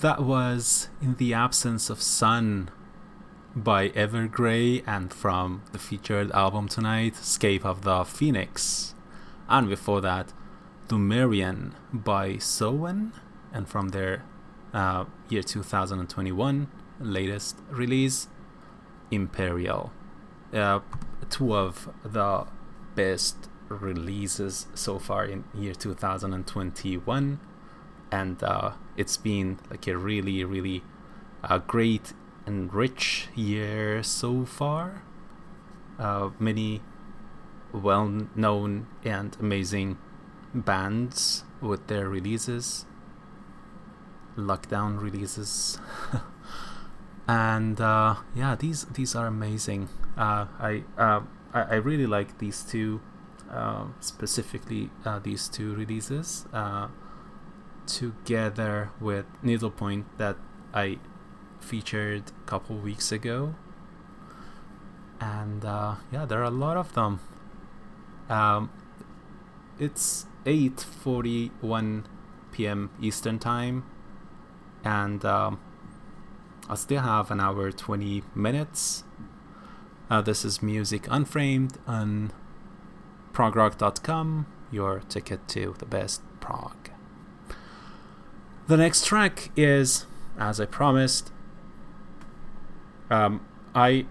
That 0.00 0.22
was 0.22 0.88
In 1.02 1.16
the 1.16 1.34
Absence 1.34 1.90
of 1.90 2.00
Sun 2.00 2.70
by 3.54 3.90
Evergrey 3.90 4.82
and 4.86 5.12
from 5.12 5.62
the 5.72 5.78
featured 5.78 6.32
album 6.32 6.68
tonight, 6.68 7.16
Escape 7.20 7.66
of 7.66 7.82
the 7.82 8.06
Phoenix. 8.06 8.94
And 9.46 9.68
before 9.68 10.00
that, 10.00 10.32
Lumerian 10.88 11.72
by 11.92 12.38
Soen 12.38 13.12
and 13.52 13.68
from 13.68 13.90
their 13.90 14.24
uh, 14.72 15.04
year 15.28 15.42
2021 15.42 16.68
latest 16.98 17.58
release, 17.68 18.28
Imperial. 19.10 19.92
Uh, 20.50 20.80
two 21.28 21.54
of 21.54 21.90
the 22.02 22.46
best 22.94 23.50
releases 23.68 24.66
so 24.74 24.98
far 24.98 25.26
in 25.26 25.44
year 25.52 25.74
2021 25.74 27.38
and 28.10 28.42
uh, 28.42 28.72
it's 28.96 29.16
been 29.16 29.58
like 29.70 29.86
a 29.86 29.96
really 29.96 30.44
really 30.44 30.82
uh, 31.44 31.58
great 31.58 32.12
and 32.46 32.72
rich 32.72 33.28
year 33.34 34.02
so 34.02 34.44
far. 34.44 35.02
Uh, 35.98 36.30
many 36.38 36.80
well-known 37.72 38.86
and 39.04 39.36
amazing 39.38 39.98
bands 40.54 41.44
with 41.60 41.86
their 41.88 42.08
releases 42.08 42.86
lockdown 44.36 45.00
releases. 45.00 45.78
And 47.28 47.80
uh, 47.80 48.16
yeah 48.34 48.56
these 48.56 48.86
these 48.86 49.14
are 49.14 49.28
amazing. 49.28 49.88
Uh, 50.18 50.46
I, 50.58 50.82
uh, 50.98 51.20
I 51.54 51.62
I 51.62 51.74
really 51.76 52.06
like 52.06 52.38
these 52.38 52.64
two 52.64 53.00
specifically 54.00 54.90
these 55.22 55.46
two 55.48 55.74
releases 55.76 56.46
together 57.98 58.90
with 59.00 59.26
Needlepoint 59.42 60.18
that 60.18 60.36
I 60.72 60.98
featured 61.60 62.24
a 62.30 62.48
couple 62.48 62.76
weeks 62.76 63.12
ago. 63.12 63.54
And 65.20 65.64
uh, 65.64 65.96
yeah, 66.12 66.24
there 66.24 66.40
are 66.40 66.44
a 66.44 66.50
lot 66.50 66.76
of 66.76 66.94
them. 66.94 67.20
Um, 68.28 68.70
it's 69.78 70.26
8:41 70.44 72.04
p.m. 72.52 72.90
Eastern 73.00 73.38
time, 73.38 73.84
and 74.84 75.24
um, 75.24 75.60
I 76.68 76.74
still 76.74 77.02
have 77.02 77.30
an 77.30 77.40
hour 77.40 77.70
20 77.70 78.22
minutes. 78.34 79.04
Uh, 80.08 80.20
this 80.20 80.44
is 80.44 80.62
Music 80.62 81.06
Unframed 81.10 81.78
on 81.86 82.32
progrock.com, 83.32 84.46
your 84.70 85.00
ticket 85.08 85.46
to 85.48 85.74
the 85.78 85.86
best 85.86 86.22
prog. 86.40 86.89
The 88.70 88.76
next 88.76 89.04
track 89.04 89.50
is, 89.56 90.06
as 90.38 90.60
I 90.60 90.64
promised, 90.64 91.32
um, 93.10 93.44
I 93.74 94.06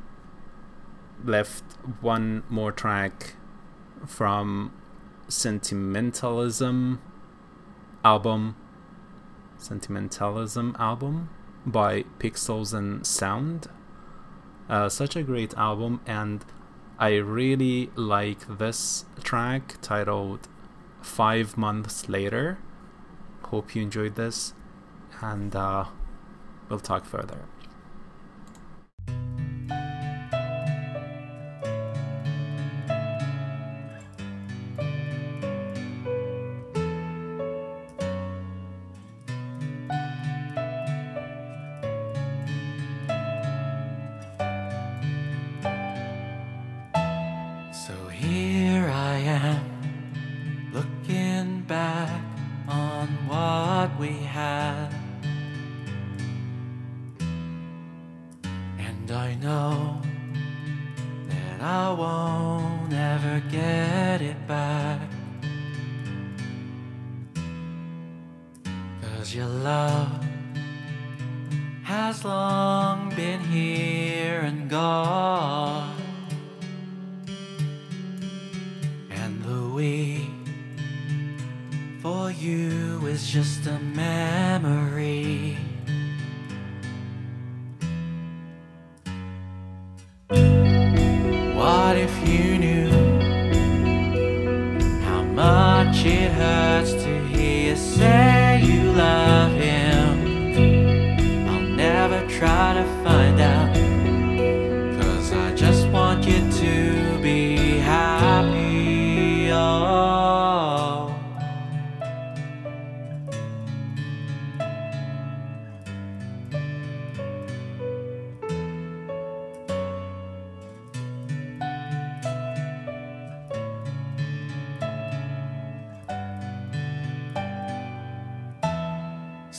left 1.23 1.63
one 2.01 2.43
more 2.49 2.73
track 2.73 3.35
from 4.05 4.73
Sentimentalism 5.29 6.99
album, 8.03 8.57
Sentimentalism 9.57 10.75
album 10.77 11.29
by 11.65 12.03
Pixels 12.19 12.73
and 12.73 13.07
Sound. 13.07 13.67
Uh, 14.67 14.89
such 14.89 15.15
a 15.15 15.23
great 15.23 15.53
album, 15.53 16.01
and 16.05 16.43
I 16.97 17.15
really 17.15 17.91
like 17.95 18.57
this 18.57 19.05
track 19.23 19.77
titled 19.81 20.49
Five 21.01 21.57
Months 21.57 22.09
Later. 22.09 22.57
Hope 23.49 23.75
you 23.75 23.81
enjoyed 23.81 24.15
this, 24.15 24.53
and 25.21 25.55
uh, 25.55 25.85
we'll 26.69 26.79
talk 26.79 27.05
further. 27.05 27.45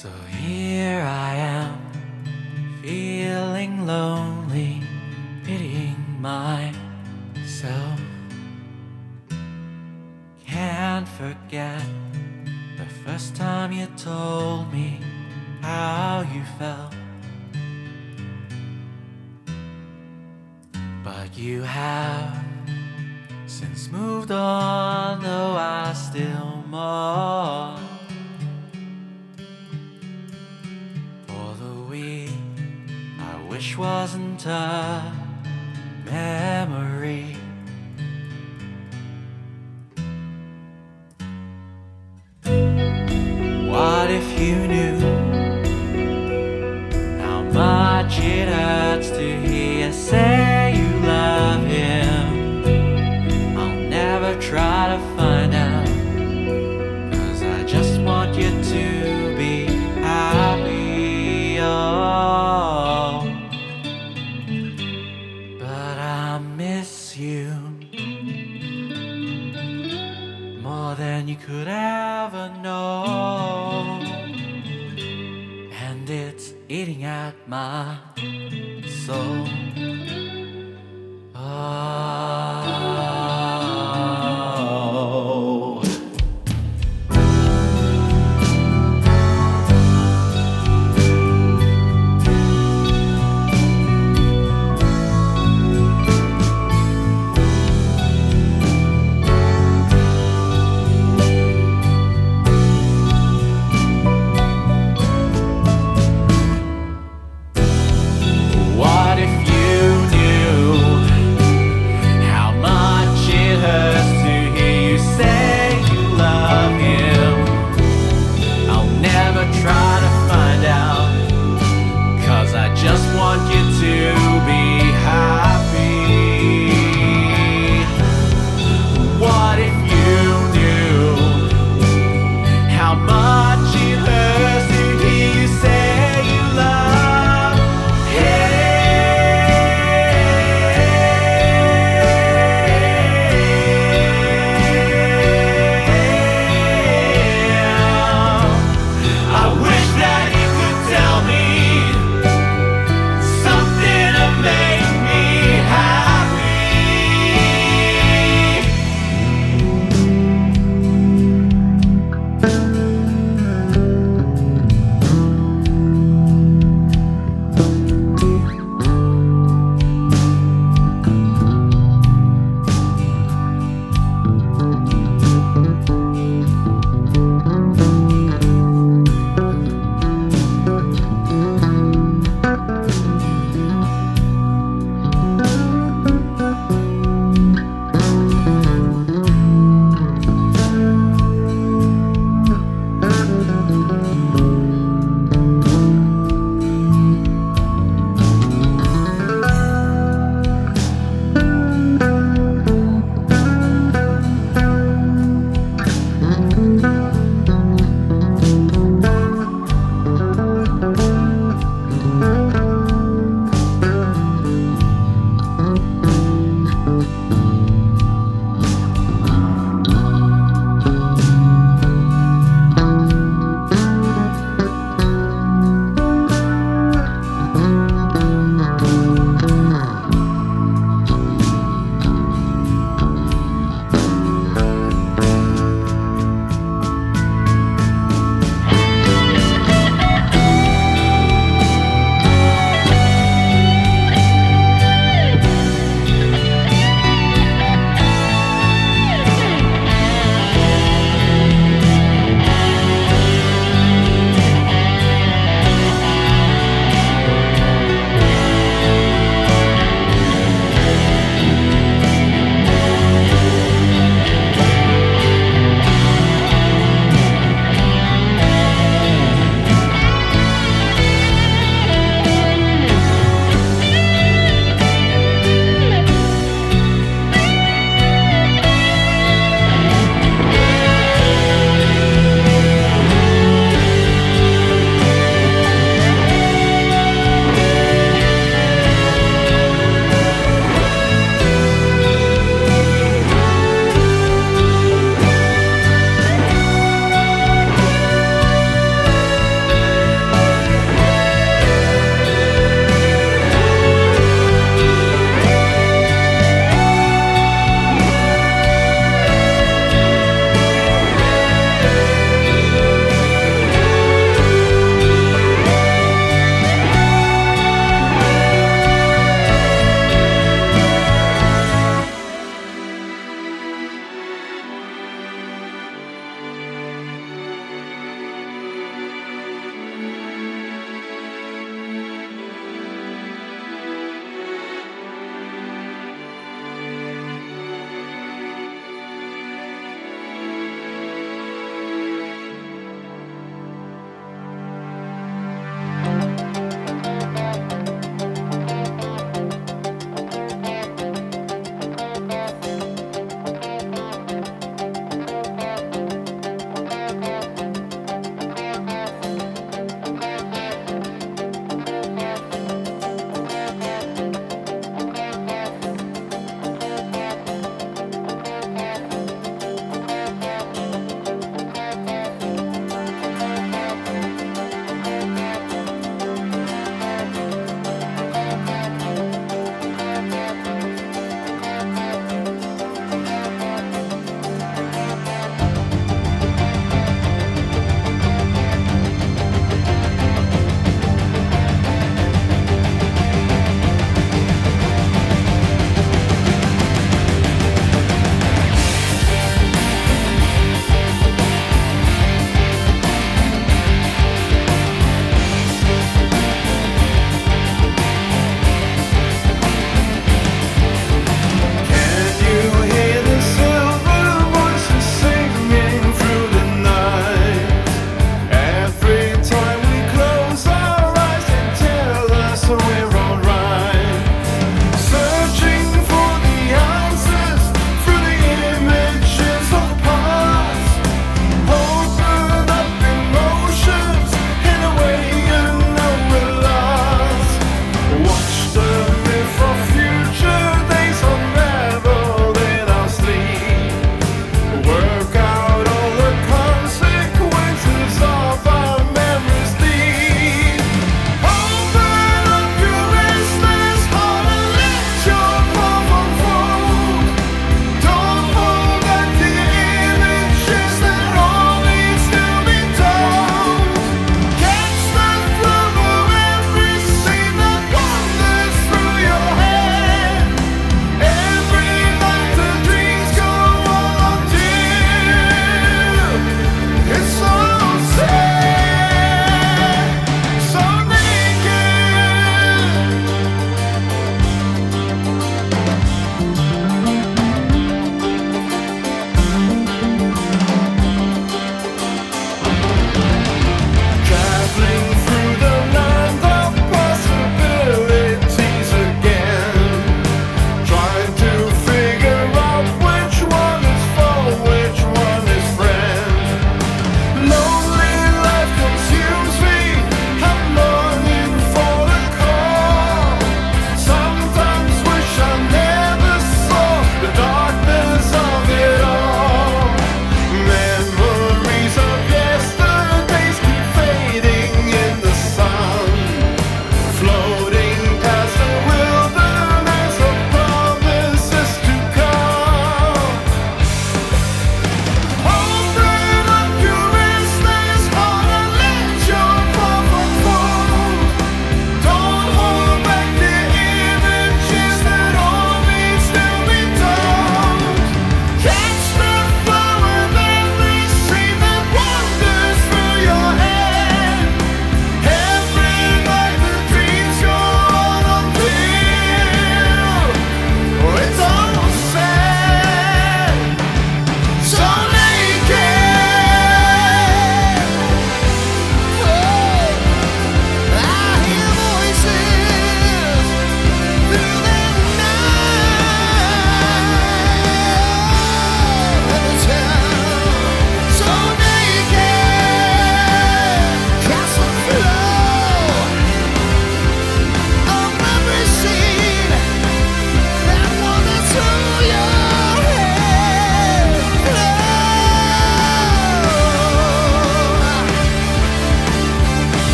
So 0.00 0.08
here 0.30 0.79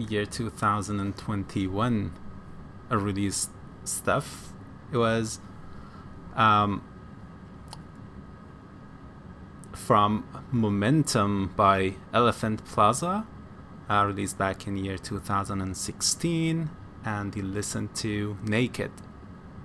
year 0.00 0.24
2021 0.24 2.12
uh, 2.90 2.96
released 2.96 3.50
stuff. 3.84 4.52
It 4.92 4.96
was 4.96 5.40
um, 6.34 6.82
from 9.72 10.24
Momentum 10.50 11.52
by 11.56 11.94
Elephant 12.12 12.64
Plaza, 12.64 13.26
uh, 13.88 14.04
released 14.06 14.38
back 14.38 14.66
in 14.66 14.76
year 14.76 14.98
2016, 14.98 16.70
and 17.04 17.36
you 17.36 17.42
listened 17.42 17.94
to 17.96 18.36
Naked 18.42 18.92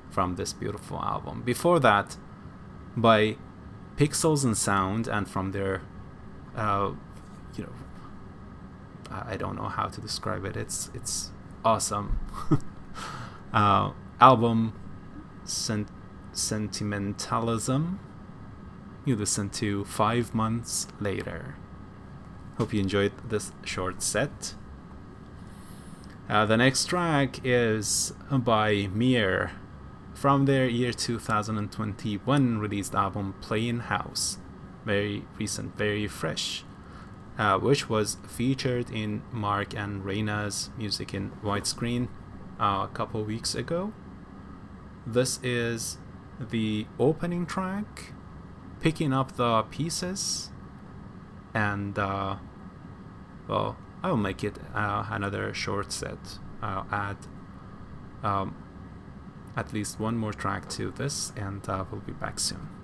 from 0.10 0.36
this 0.36 0.54
beautiful 0.54 1.00
album. 1.00 1.42
Before 1.44 1.80
that, 1.80 2.18
by 2.96 3.38
Pixels 3.98 4.44
and 4.44 4.58
Sound, 4.58 5.08
and 5.08 5.28
from 5.28 5.52
their, 5.52 5.82
uh, 6.56 6.92
you 7.56 7.64
know, 7.64 7.74
I 9.12 9.34
I 9.34 9.38
don't 9.38 9.56
know 9.56 9.70
how 9.86 9.92
to 9.92 10.02
describe 10.02 10.46
it. 10.46 10.58
It's 10.58 10.90
it's 10.94 11.32
awesome. 11.64 12.20
uh, 13.54 13.92
album 14.20 14.74
Sen- 15.44 15.90
Sentimentalism. 16.34 18.00
You 19.06 19.16
listen 19.16 19.50
to 19.62 19.86
five 19.86 20.34
months 20.34 20.88
later. 21.00 21.56
Hope 22.58 22.74
you 22.74 22.80
enjoyed 22.80 23.12
this 23.30 23.52
short 23.64 24.02
set. 24.02 24.56
Uh, 26.28 26.46
the 26.46 26.58
next 26.58 26.86
track 26.86 27.40
is 27.44 28.14
by 28.32 28.88
Mir 28.92 29.52
from 30.16 30.46
their 30.46 30.68
year 30.68 30.92
2021 30.92 32.58
released 32.58 32.96
album 32.96 33.36
Playing 33.42 33.82
House. 33.82 34.40
Very 34.84 35.26
recent, 35.38 35.78
very 35.78 36.08
fresh, 36.08 36.64
uh, 37.38 37.58
which 37.60 37.90
was 37.90 38.18
featured 38.28 38.90
in 38.90 39.22
Mark 39.32 39.74
and 39.76 40.06
Reina's 40.06 40.70
music 40.78 41.14
in 41.14 41.32
widescreen 41.44 42.08
uh, 42.60 42.88
a 42.90 42.90
couple 42.94 43.24
weeks 43.24 43.56
ago. 43.56 43.94
This 45.06 45.40
is 45.44 45.98
the 46.40 46.88
opening 47.00 47.46
track, 47.46 48.14
picking 48.82 49.14
up 49.14 49.36
the 49.36 49.64
pieces, 49.64 50.50
and 51.54 51.98
uh, 52.00 52.38
well, 53.48 53.78
I'll 54.04 54.18
make 54.18 54.44
it 54.44 54.58
uh, 54.74 55.06
another 55.10 55.54
short 55.54 55.92
set. 55.92 56.40
I'll 56.62 56.88
add 56.92 57.18
um, 58.24 58.56
at 59.56 59.74
least 59.74 60.00
one 60.00 60.18
more 60.18 60.34
track 60.34 60.68
to 60.70 60.92
this, 60.92 61.32
and 61.36 61.68
uh, 61.70 61.86
we'll 61.92 62.02
be 62.02 62.14
back 62.14 62.40
soon. 62.40 62.75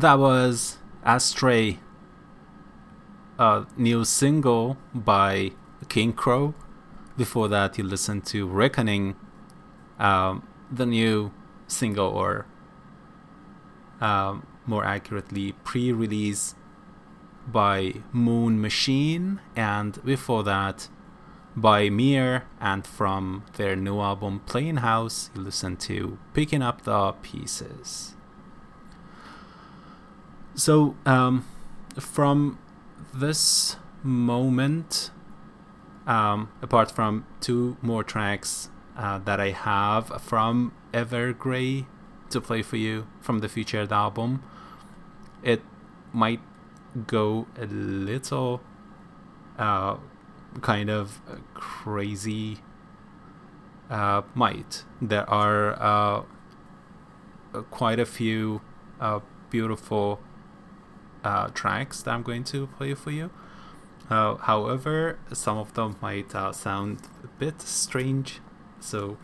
That 0.00 0.18
was 0.18 0.78
Astray, 1.04 1.78
a 3.38 3.66
new 3.76 4.06
single 4.06 4.78
by 4.94 5.52
Kingcrow. 5.88 6.54
Before 7.18 7.48
that, 7.48 7.76
you 7.76 7.84
listened 7.84 8.24
to 8.28 8.48
Reckoning, 8.48 9.14
um, 9.98 10.48
the 10.72 10.86
new 10.86 11.32
single, 11.66 12.06
or 12.06 12.46
um, 14.00 14.46
more 14.64 14.86
accurately, 14.86 15.52
pre 15.64 15.92
release 15.92 16.54
by 17.46 17.96
Moon 18.10 18.58
Machine. 18.58 19.40
And 19.54 20.02
before 20.02 20.42
that, 20.44 20.88
by 21.54 21.90
Mir. 21.90 22.44
And 22.58 22.86
from 22.86 23.44
their 23.58 23.76
new 23.76 24.00
album, 24.00 24.40
Plain 24.46 24.78
House, 24.78 25.28
you 25.34 25.42
listened 25.42 25.78
to 25.80 26.16
Picking 26.32 26.62
Up 26.62 26.84
the 26.84 27.12
Pieces. 27.20 28.14
So, 30.60 30.94
um, 31.06 31.46
from 31.98 32.58
this 33.14 33.76
moment, 34.02 35.10
um, 36.06 36.50
apart 36.60 36.90
from 36.90 37.24
two 37.40 37.78
more 37.80 38.04
tracks 38.04 38.68
uh, 38.94 39.20
that 39.20 39.40
I 39.40 39.52
have 39.52 40.20
from 40.20 40.74
Evergrey 40.92 41.86
to 42.28 42.42
play 42.42 42.60
for 42.60 42.76
you 42.76 43.06
from 43.22 43.38
the 43.38 43.48
featured 43.48 43.90
album, 43.90 44.42
it 45.42 45.62
might 46.12 46.40
go 47.06 47.46
a 47.56 47.64
little 47.64 48.60
uh, 49.58 49.96
kind 50.60 50.90
of 50.90 51.22
crazy. 51.54 52.58
Uh, 53.88 54.20
might 54.34 54.84
there 55.00 55.28
are 55.30 55.72
uh, 55.80 56.22
quite 57.70 57.98
a 57.98 58.04
few 58.04 58.60
uh, 59.00 59.20
beautiful 59.48 60.20
uh, 61.24 61.48
tracks 61.48 62.02
that 62.02 62.10
I'm 62.12 62.22
going 62.22 62.44
to 62.44 62.66
play 62.66 62.94
for 62.94 63.10
you. 63.10 63.30
Uh, 64.08 64.36
however, 64.36 65.18
some 65.32 65.58
of 65.58 65.74
them 65.74 65.96
might 66.00 66.34
uh, 66.34 66.52
sound 66.52 67.02
a 67.22 67.28
bit 67.38 67.62
strange, 67.62 68.40
so 68.80 69.18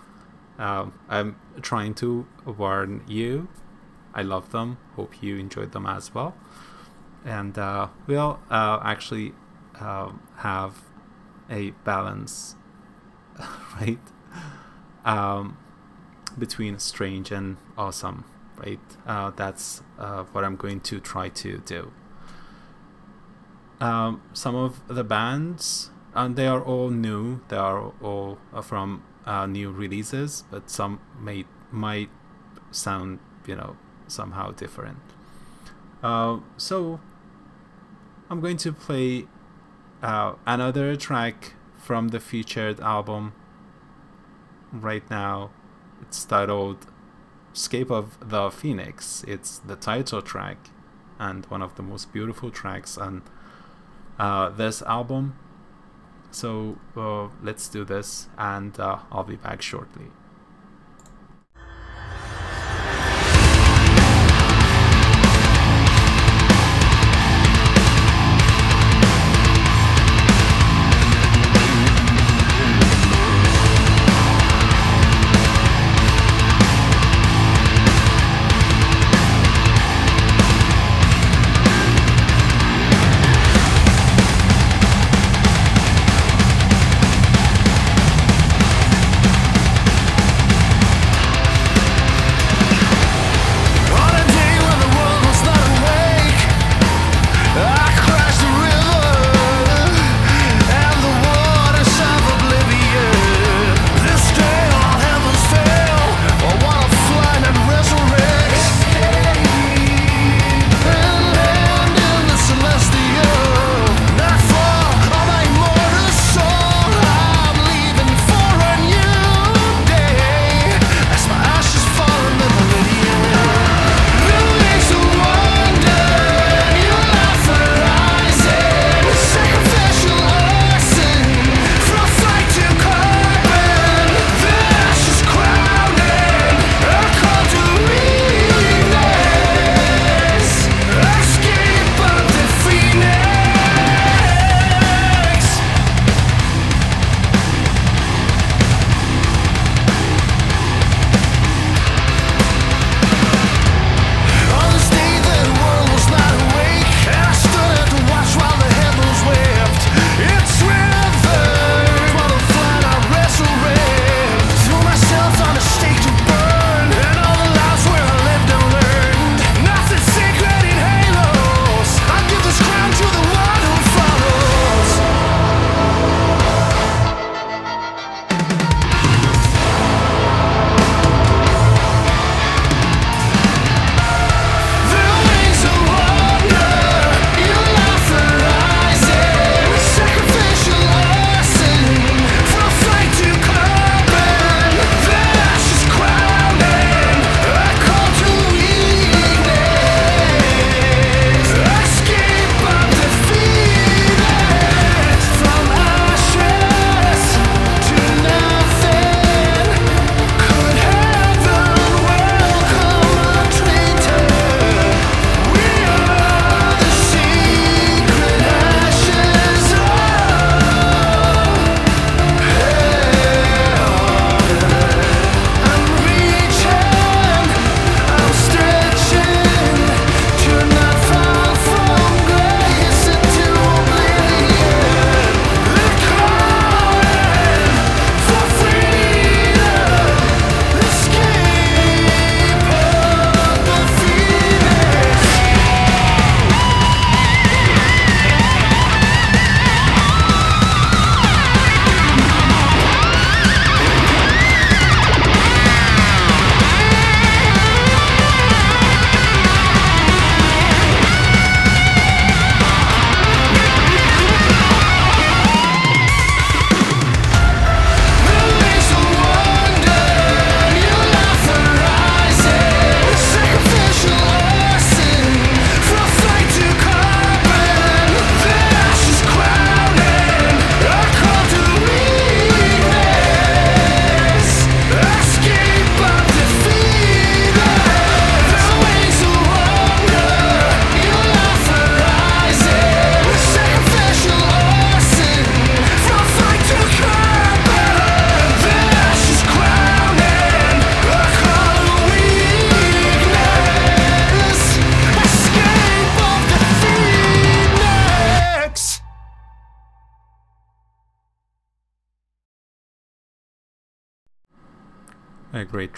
um, 0.59 0.99
I'm 1.09 1.37
trying 1.61 1.95
to 1.95 2.27
warn 2.45 3.03
you. 3.07 3.49
I 4.15 4.23
love 4.23 4.53
them. 4.53 4.79
Hope 4.95 5.23
you 5.23 5.37
enjoyed 5.37 5.73
them 5.73 5.87
as 5.87 6.15
well. 6.15 6.35
And 7.25 7.59
uh, 7.59 7.89
we'll 8.07 8.39
uh, 8.51 8.79
actually 8.83 9.33
um, 9.81 10.23
have 10.37 10.83
a 11.51 11.71
balance, 11.85 12.55
right? 13.81 13.99
Um, 15.05 15.59
between 16.39 16.79
strange 16.79 17.33
and 17.33 17.57
awesome 17.77 18.25
right? 18.59 18.81
Uh, 19.07 19.31
that's 19.31 19.83
uh, 19.99 20.25
what 20.33 20.45
I'm 20.45 20.57
going 20.57 20.81
to 20.81 21.01
try 21.01 21.29
to 21.29 21.59
do. 21.59 21.93
Um, 23.81 24.23
some 24.33 24.55
of 24.55 24.81
the 24.89 25.05
bands, 25.05 25.91
and 26.15 26.37
they 26.37 26.47
are 26.47 26.63
all 26.63 26.91
new. 26.91 27.41
They 27.49 27.57
are 27.57 27.93
all 28.03 28.39
uh, 28.53 28.63
from 28.63 29.03
uh, 29.27 29.47
new 29.47 29.71
releases, 29.71 30.45
but 30.51 30.71
some 30.71 31.01
may 31.21 31.45
might 31.71 32.09
sound, 32.71 33.19
you 33.47 33.57
know, 33.57 33.77
somehow 34.07 34.53
different. 34.53 34.99
Uh, 36.03 36.39
so 36.57 37.01
I'm 38.31 38.41
going 38.41 38.57
to 38.59 38.73
play 38.73 39.27
uh, 40.03 40.35
another 40.47 40.97
track 40.97 41.55
from 41.77 42.09
the 42.09 42.21
featured 42.21 42.81
album 42.81 43.35
right 44.73 45.09
now. 45.11 45.51
It's 46.03 46.25
titled 46.25 46.87
Escape 47.57 47.91
of 47.91 48.19
the 48.21 48.51
Phoenix. 48.51 49.25
It's 49.27 49.59
the 49.59 49.77
title 49.77 50.21
track 50.21 50.59
and 51.19 51.47
one 51.47 51.63
of 51.63 51.75
the 51.77 51.83
most 51.83 52.13
beautiful 52.13 52.51
tracks 52.51 52.99
on 52.99 53.23
uh, 54.19 54.51
this 54.51 54.83
album. 54.83 55.39
So 56.31 56.77
uh, 56.95 57.29
let's 57.43 57.69
do 57.69 57.83
this, 57.85 58.29
and 58.37 58.79
uh, 58.79 58.99
I'll 59.11 59.25
be 59.25 59.37
back 59.37 59.63
shortly. 59.63 60.09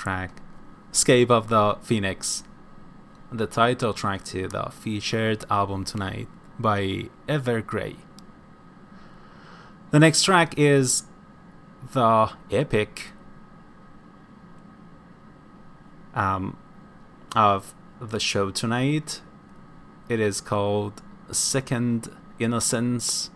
track 0.09 0.41
Escape 0.91 1.31
of 1.31 1.49
the 1.51 1.77
Phoenix, 1.83 2.43
the 3.31 3.47
title 3.47 3.93
track 3.93 4.25
to 4.25 4.49
the 4.49 4.71
featured 4.71 5.45
album 5.51 5.85
tonight 5.85 6.29
by 6.59 7.11
Evergrey. 7.29 7.97
The 9.91 9.99
next 9.99 10.23
track 10.23 10.55
is 10.57 11.03
the 11.93 12.33
epic 12.51 13.09
um, 16.15 16.57
of 17.37 17.75
the 18.01 18.19
show 18.19 18.51
tonight. 18.51 19.21
It 20.09 20.21
is 20.21 20.41
called 20.41 21.03
Second 21.31 22.09
Innocence 22.39 23.29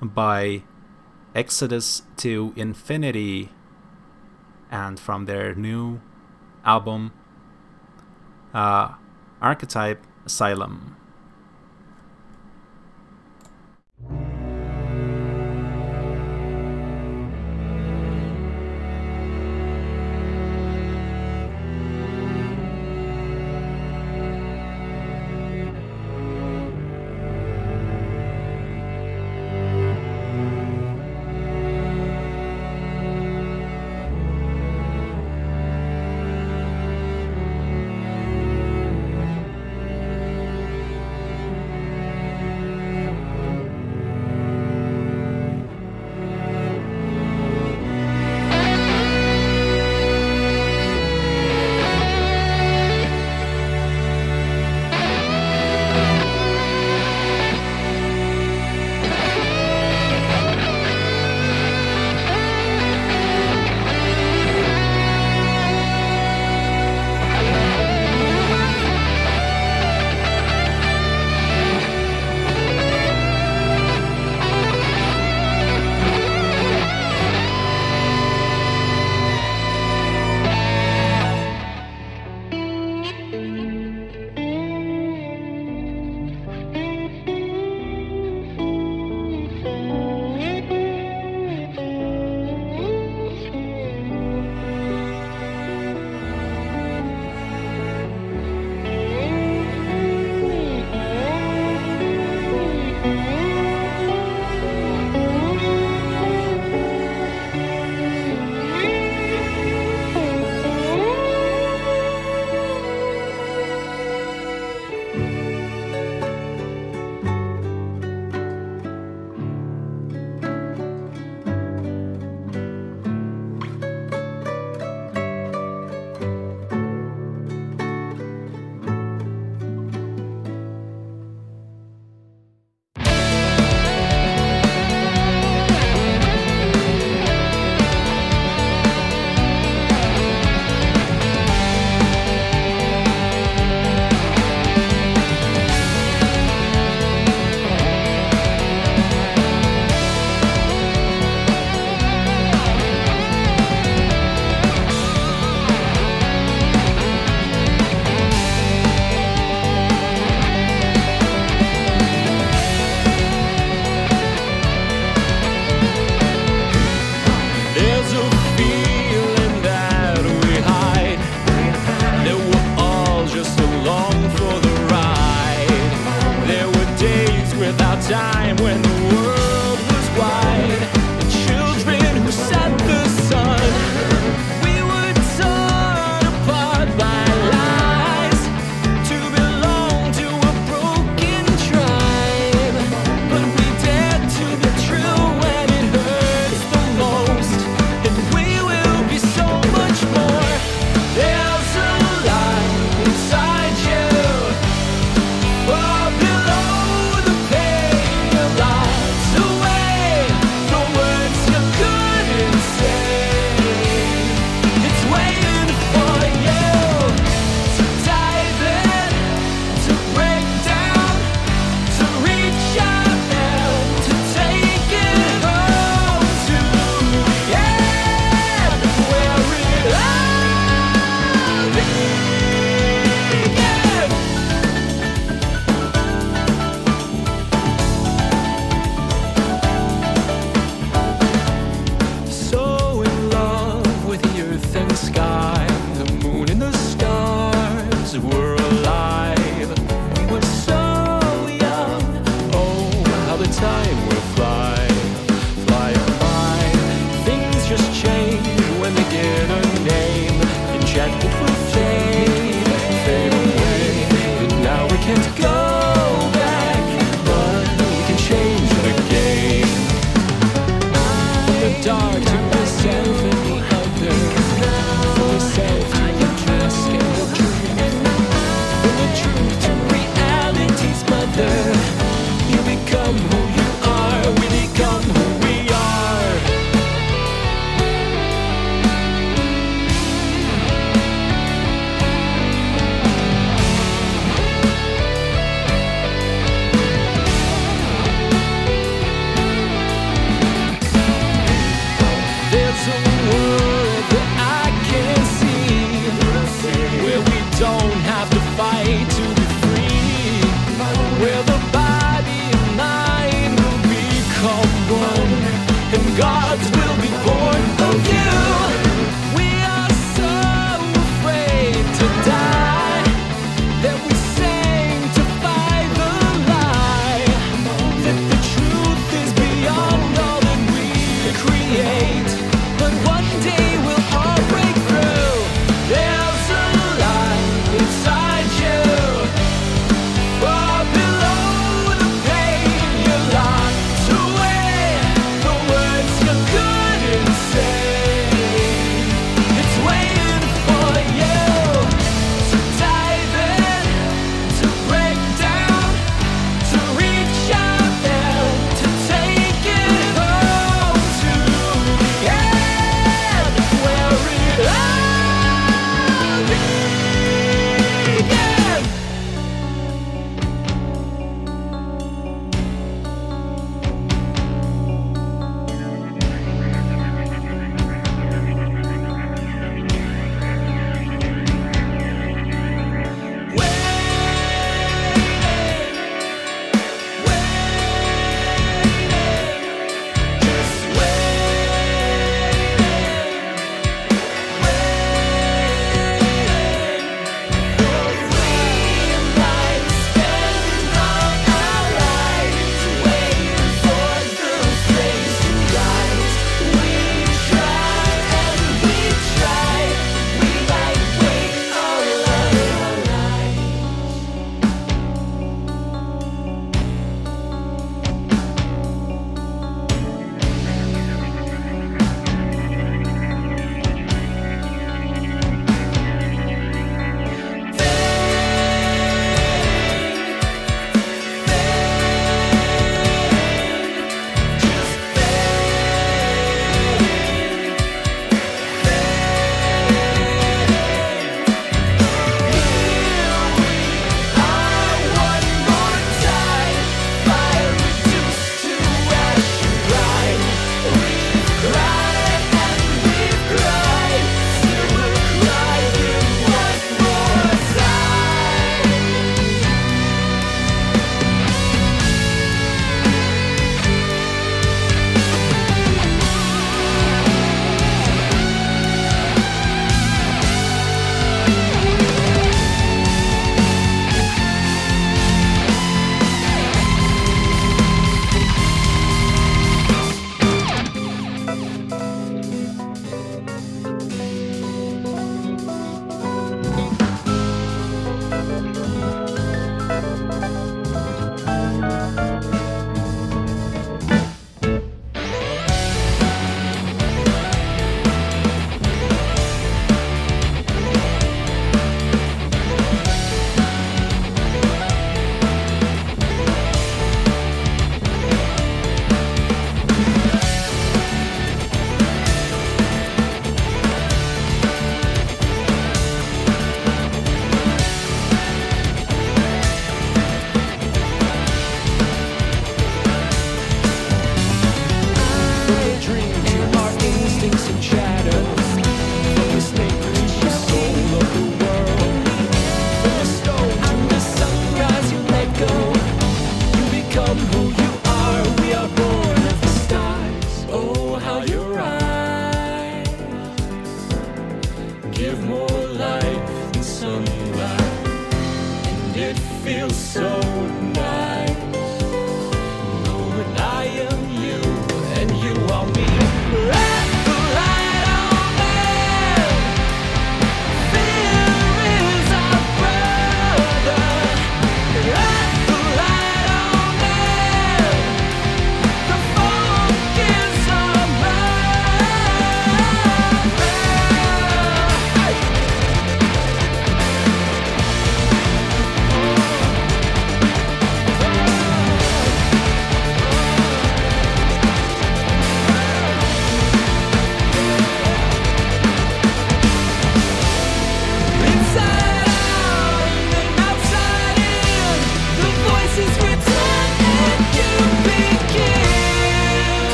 by 0.00 0.62
Exodus 1.34 2.02
to 2.18 2.52
Infinity 2.54 3.50
and 4.70 4.98
from 5.00 5.24
their 5.24 5.54
new 5.54 6.00
album 6.64 7.12
uh, 8.54 8.94
Archetype 9.40 10.04
Asylum. 10.26 10.96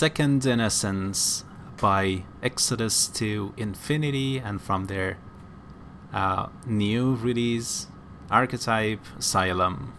Second 0.00 0.46
Innocence 0.46 1.44
by 1.78 2.24
Exodus 2.42 3.06
to 3.08 3.52
Infinity, 3.58 4.38
and 4.38 4.58
from 4.58 4.86
their 4.86 5.18
uh, 6.10 6.46
new 6.64 7.16
release, 7.16 7.86
Archetype 8.30 9.04
Asylum. 9.18 9.92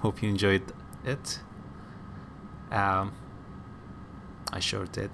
Hope 0.00 0.22
you 0.22 0.28
enjoyed 0.28 0.74
it. 1.06 1.40
Um, 2.70 3.14
I 4.52 4.60
sure 4.60 4.84
did. 4.84 5.10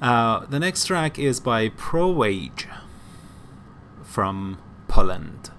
Uh, 0.00 0.46
the 0.46 0.60
next 0.60 0.84
track 0.84 1.18
is 1.18 1.40
by 1.40 1.70
ProAge 1.70 2.66
from 4.04 4.58
Poland. 4.86 5.50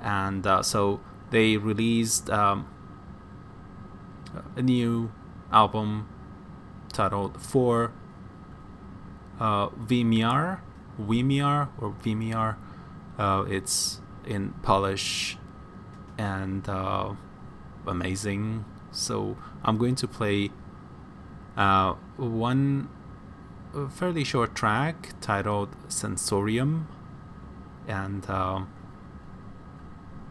And 0.00 0.46
uh, 0.46 0.62
so 0.62 1.00
they 1.30 1.56
released 1.56 2.30
um, 2.30 2.68
a 4.54 4.62
new 4.62 5.10
album 5.54 6.08
titled 6.92 7.40
For 7.40 7.92
uh, 9.40 9.68
Vimiar, 9.68 10.60
Vimiar 11.00 11.68
or 11.80 11.94
Vimiar. 12.02 12.56
Uh, 13.18 13.44
it's 13.48 14.00
in 14.26 14.52
Polish 14.62 15.38
and 16.18 16.68
uh, 16.68 17.14
amazing. 17.86 18.64
So 18.90 19.36
I'm 19.64 19.78
going 19.78 19.94
to 19.96 20.08
play 20.08 20.50
uh, 21.56 21.94
one 22.16 22.88
fairly 23.90 24.24
short 24.24 24.54
track 24.54 25.14
titled 25.20 25.70
Sensorium, 25.88 26.86
and 27.88 28.28
um, 28.30 28.68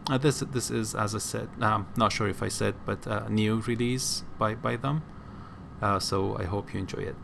uh, 0.08 0.18
this 0.18 0.40
this 0.40 0.70
is 0.70 0.94
as 0.94 1.14
I 1.14 1.18
said, 1.18 1.48
um, 1.60 1.86
not 1.96 2.12
sure 2.12 2.28
if 2.28 2.42
I 2.42 2.48
said, 2.48 2.74
but 2.84 3.06
a 3.06 3.28
new 3.30 3.60
release 3.60 4.24
by 4.38 4.54
by 4.54 4.76
them. 4.76 5.02
Uh, 5.84 6.00
so 6.00 6.34
I 6.38 6.44
hope 6.44 6.72
you 6.72 6.80
enjoy 6.80 7.12
it. 7.12 7.16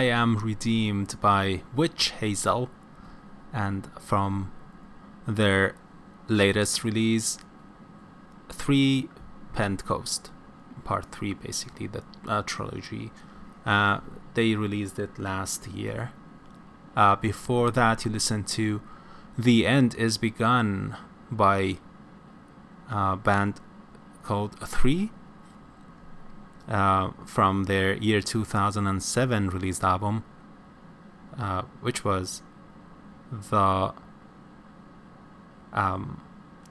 I 0.00 0.04
Am 0.04 0.38
Redeemed 0.38 1.20
by 1.20 1.60
Witch 1.76 2.12
Hazel. 2.20 2.70
And 3.52 3.90
from 4.00 4.50
their 5.28 5.74
latest 6.26 6.82
release, 6.84 7.36
3 8.48 9.10
Pentecost, 9.52 10.30
part 10.84 11.12
3, 11.12 11.34
basically, 11.34 11.86
the 11.86 12.02
uh, 12.26 12.42
trilogy. 12.46 13.10
Uh, 13.66 14.00
they 14.32 14.54
released 14.54 14.98
it 14.98 15.18
last 15.18 15.66
year. 15.66 16.12
Uh, 16.96 17.16
before 17.16 17.70
that, 17.70 18.06
you 18.06 18.10
listened 18.10 18.48
to 18.48 18.80
The 19.36 19.66
End 19.66 19.94
Is 19.96 20.16
Begun 20.16 20.96
by 21.30 21.76
a 22.88 23.18
band 23.18 23.60
called 24.22 24.58
3 24.66 25.10
uh, 26.70 27.10
from 27.26 27.64
their 27.64 27.94
year 27.96 28.20
2007 28.20 29.50
released 29.50 29.82
album, 29.82 30.24
uh, 31.38 31.62
which 31.80 32.04
was 32.04 32.42
the. 33.50 33.92
Um, 35.72 36.22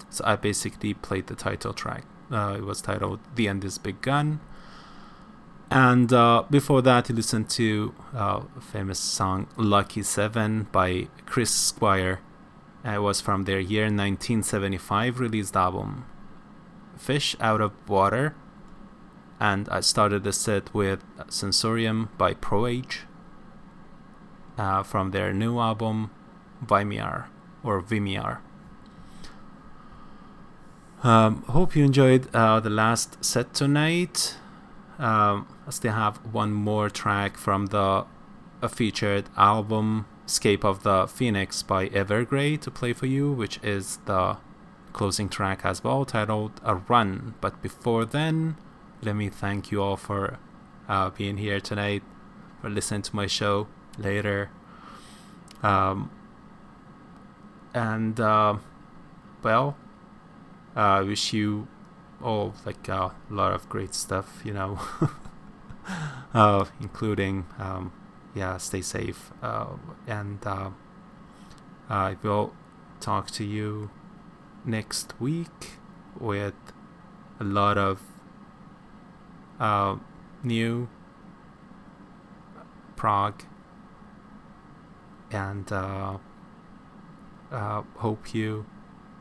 so 0.10 0.24
I 0.26 0.36
basically 0.36 0.94
played 0.94 1.28
the 1.28 1.36
title 1.36 1.74
track. 1.74 2.06
Uh, 2.32 2.56
it 2.58 2.64
was 2.64 2.82
titled 2.82 3.20
"The 3.36 3.48
End 3.48 3.66
Is 3.66 3.78
Begun," 3.78 4.40
and 5.70 6.12
uh, 6.14 6.44
before 6.50 6.82
that, 6.84 7.10
you 7.10 7.16
listened 7.16 7.50
to 7.52 7.94
uh, 8.16 8.42
a 8.58 8.62
famous 8.62 9.00
song 9.00 9.48
"Lucky 9.58 10.04
Seven 10.04 10.68
by 10.72 11.10
Chris 11.26 11.52
Squire. 11.52 12.22
it 12.86 13.02
was 13.02 13.20
from 13.20 13.44
their 13.44 13.60
year 13.60 13.84
1975 13.84 15.20
released 15.20 15.58
album, 15.58 16.06
"Fish 16.96 17.36
Out 17.42 17.60
of 17.60 17.74
Water." 17.88 18.36
And 19.40 19.70
I 19.70 19.80
started 19.80 20.24
the 20.24 20.34
set 20.34 20.74
with 20.74 21.04
Sensorium 21.30 22.10
by 22.18 22.34
ProAge 22.34 23.00
uh, 24.58 24.84
from 24.84 25.12
their 25.12 25.34
new 25.34 25.60
album 25.60 26.12
Vimiar 26.66 27.26
or 27.64 27.82
Vimiar. 27.82 28.40
Um, 31.02 31.44
hope 31.44 31.76
you 31.76 31.86
enjoyed 31.86 32.28
uh, 32.36 32.60
the 32.60 32.70
last 32.70 33.24
set 33.24 33.54
tonight. 33.54 34.36
Um, 34.98 35.48
I 35.66 35.72
still 35.72 35.94
have 35.94 36.18
one 36.34 36.52
more 36.52 36.90
track 36.90 37.38
from 37.38 37.68
the 37.68 38.06
featured 38.68 39.30
album 39.38 40.06
Escape 40.26 40.66
of 40.66 40.84
the 40.84 41.08
Phoenix 41.08 41.64
by 41.64 41.88
Evergrey 41.90 42.60
to 42.62 42.70
play 42.70 42.92
for 42.92 43.06
you, 43.06 43.32
which 43.32 43.60
is 43.64 43.98
the 44.06 44.38
closing 44.92 45.30
track 45.30 45.62
as 45.64 45.84
well, 45.84 46.04
titled 46.04 46.60
A 46.64 46.76
Run. 46.76 47.36
But 47.40 47.62
before 47.62 48.06
then, 48.06 48.58
let 49.02 49.16
me 49.16 49.30
thank 49.30 49.72
you 49.72 49.82
all 49.82 49.96
for 49.96 50.38
uh, 50.88 51.10
being 51.12 51.38
here 51.38 51.60
tonight, 51.60 52.04
for 52.62 52.70
listening 52.70 53.02
to 53.04 53.16
my 53.16 53.28
show 53.28 53.68
later. 53.98 54.50
Um, 55.64 56.12
and 57.74 58.20
uh, 58.20 58.58
well, 59.44 59.78
I 60.76 61.00
uh, 61.00 61.06
wish 61.06 61.34
you 61.34 61.68
all 62.22 62.54
like 62.66 62.88
a 62.90 63.12
lot 63.30 63.54
of 63.54 63.70
great 63.70 63.96
stuff, 63.96 64.42
you 64.44 64.54
know, 64.54 64.80
uh, 66.34 66.66
including 66.82 67.46
um, 67.58 67.94
yeah, 68.36 68.58
stay 68.58 68.82
safe, 68.82 69.32
uh, 69.42 69.68
and 70.08 70.46
uh, 70.46 70.70
I 71.90 72.18
will 72.22 72.54
talk 73.00 73.32
to 73.32 73.44
you 73.44 73.90
next 74.66 75.20
week 75.20 75.78
with 76.20 76.54
a 77.40 77.44
lot 77.44 77.78
of 77.78 78.02
uh, 79.60 79.96
new 80.44 80.88
prog 82.96 83.44
and 85.32 85.72
uh, 85.72 86.18
uh, 87.52 87.82
hope 87.98 88.34
you 88.34 88.66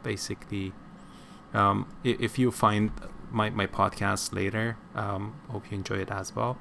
basically. 0.02 0.72
Um, 1.54 1.88
if 2.04 2.38
you 2.38 2.50
find 2.50 2.90
my, 3.30 3.48
my 3.50 3.66
podcast 3.66 4.34
later 4.34 4.76
um, 4.94 5.34
hope 5.48 5.70
you 5.70 5.78
enjoy 5.78 5.96
it 5.96 6.10
as 6.10 6.36
well. 6.36 6.58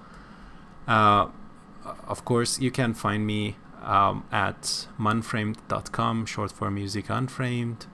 Uh, 0.87 1.27
of 2.07 2.23
course 2.23 2.59
you 2.59 2.71
can 2.71 2.93
find 2.93 3.25
me 3.27 3.57
um, 3.83 4.25
at 4.31 4.87
munframed.com 4.99 6.25
short 6.25 6.51
for 6.51 6.71
music 6.71 7.09
unframed. 7.09 7.85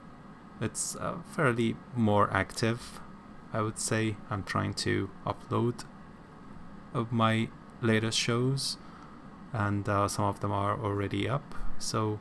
It's 0.62 0.96
uh, 0.96 1.16
fairly 1.36 1.76
more 1.96 2.32
active 2.32 3.00
I 3.54 3.62
would 3.62 3.80
say 3.80 4.16
I'm 4.32 4.44
trying 4.44 4.74
to 4.86 5.12
upload 5.26 5.86
of 6.94 7.12
my 7.12 7.50
latest 7.82 8.18
shows, 8.18 8.78
and 9.54 9.88
uh, 9.88 10.08
some 10.08 10.26
of 10.26 10.40
them 10.40 10.52
are 10.52 10.78
already 10.78 11.30
up. 11.30 11.56
So 11.78 12.20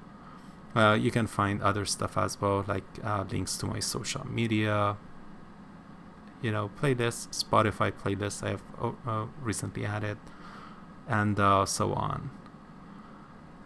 uh, 0.77 0.97
you 1.01 1.11
can 1.11 1.27
find 1.27 1.63
other 1.63 1.87
stuff 1.87 2.19
as 2.19 2.39
well, 2.41 2.65
like 2.69 2.85
uh, 3.03 3.25
links 3.31 3.57
to 3.59 3.67
my 3.67 3.81
social 3.81 4.27
media, 4.27 4.97
you 6.43 6.53
know, 6.53 6.71
playlists, 6.81 7.45
Spotify 7.45 7.91
playlists 7.91 8.43
I 8.47 8.51
have 8.51 8.63
uh, 9.07 9.27
recently 9.41 9.87
added, 9.87 10.19
and 11.09 11.41
uh, 11.41 11.65
so 11.65 11.95
on. 11.95 12.31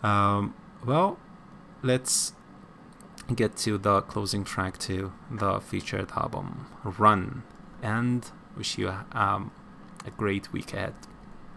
Um, 0.05 0.55
well, 0.85 1.19
let's 1.83 2.33
get 3.35 3.57
to 3.57 3.77
the 3.77 4.03
closing 4.03 4.45
track 4.45 4.79
to 4.79 5.13
the 5.33 5.59
featured 5.59 6.13
album, 6.13 6.67
Run 6.85 7.43
and 7.87 8.29
wish 8.57 8.79
you 8.79 8.93
um, 9.13 9.53
a 10.05 10.11
great 10.11 10.53
week 10.53 10.73
ahead. 10.75 10.95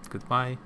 Goodbye. 0.09 0.57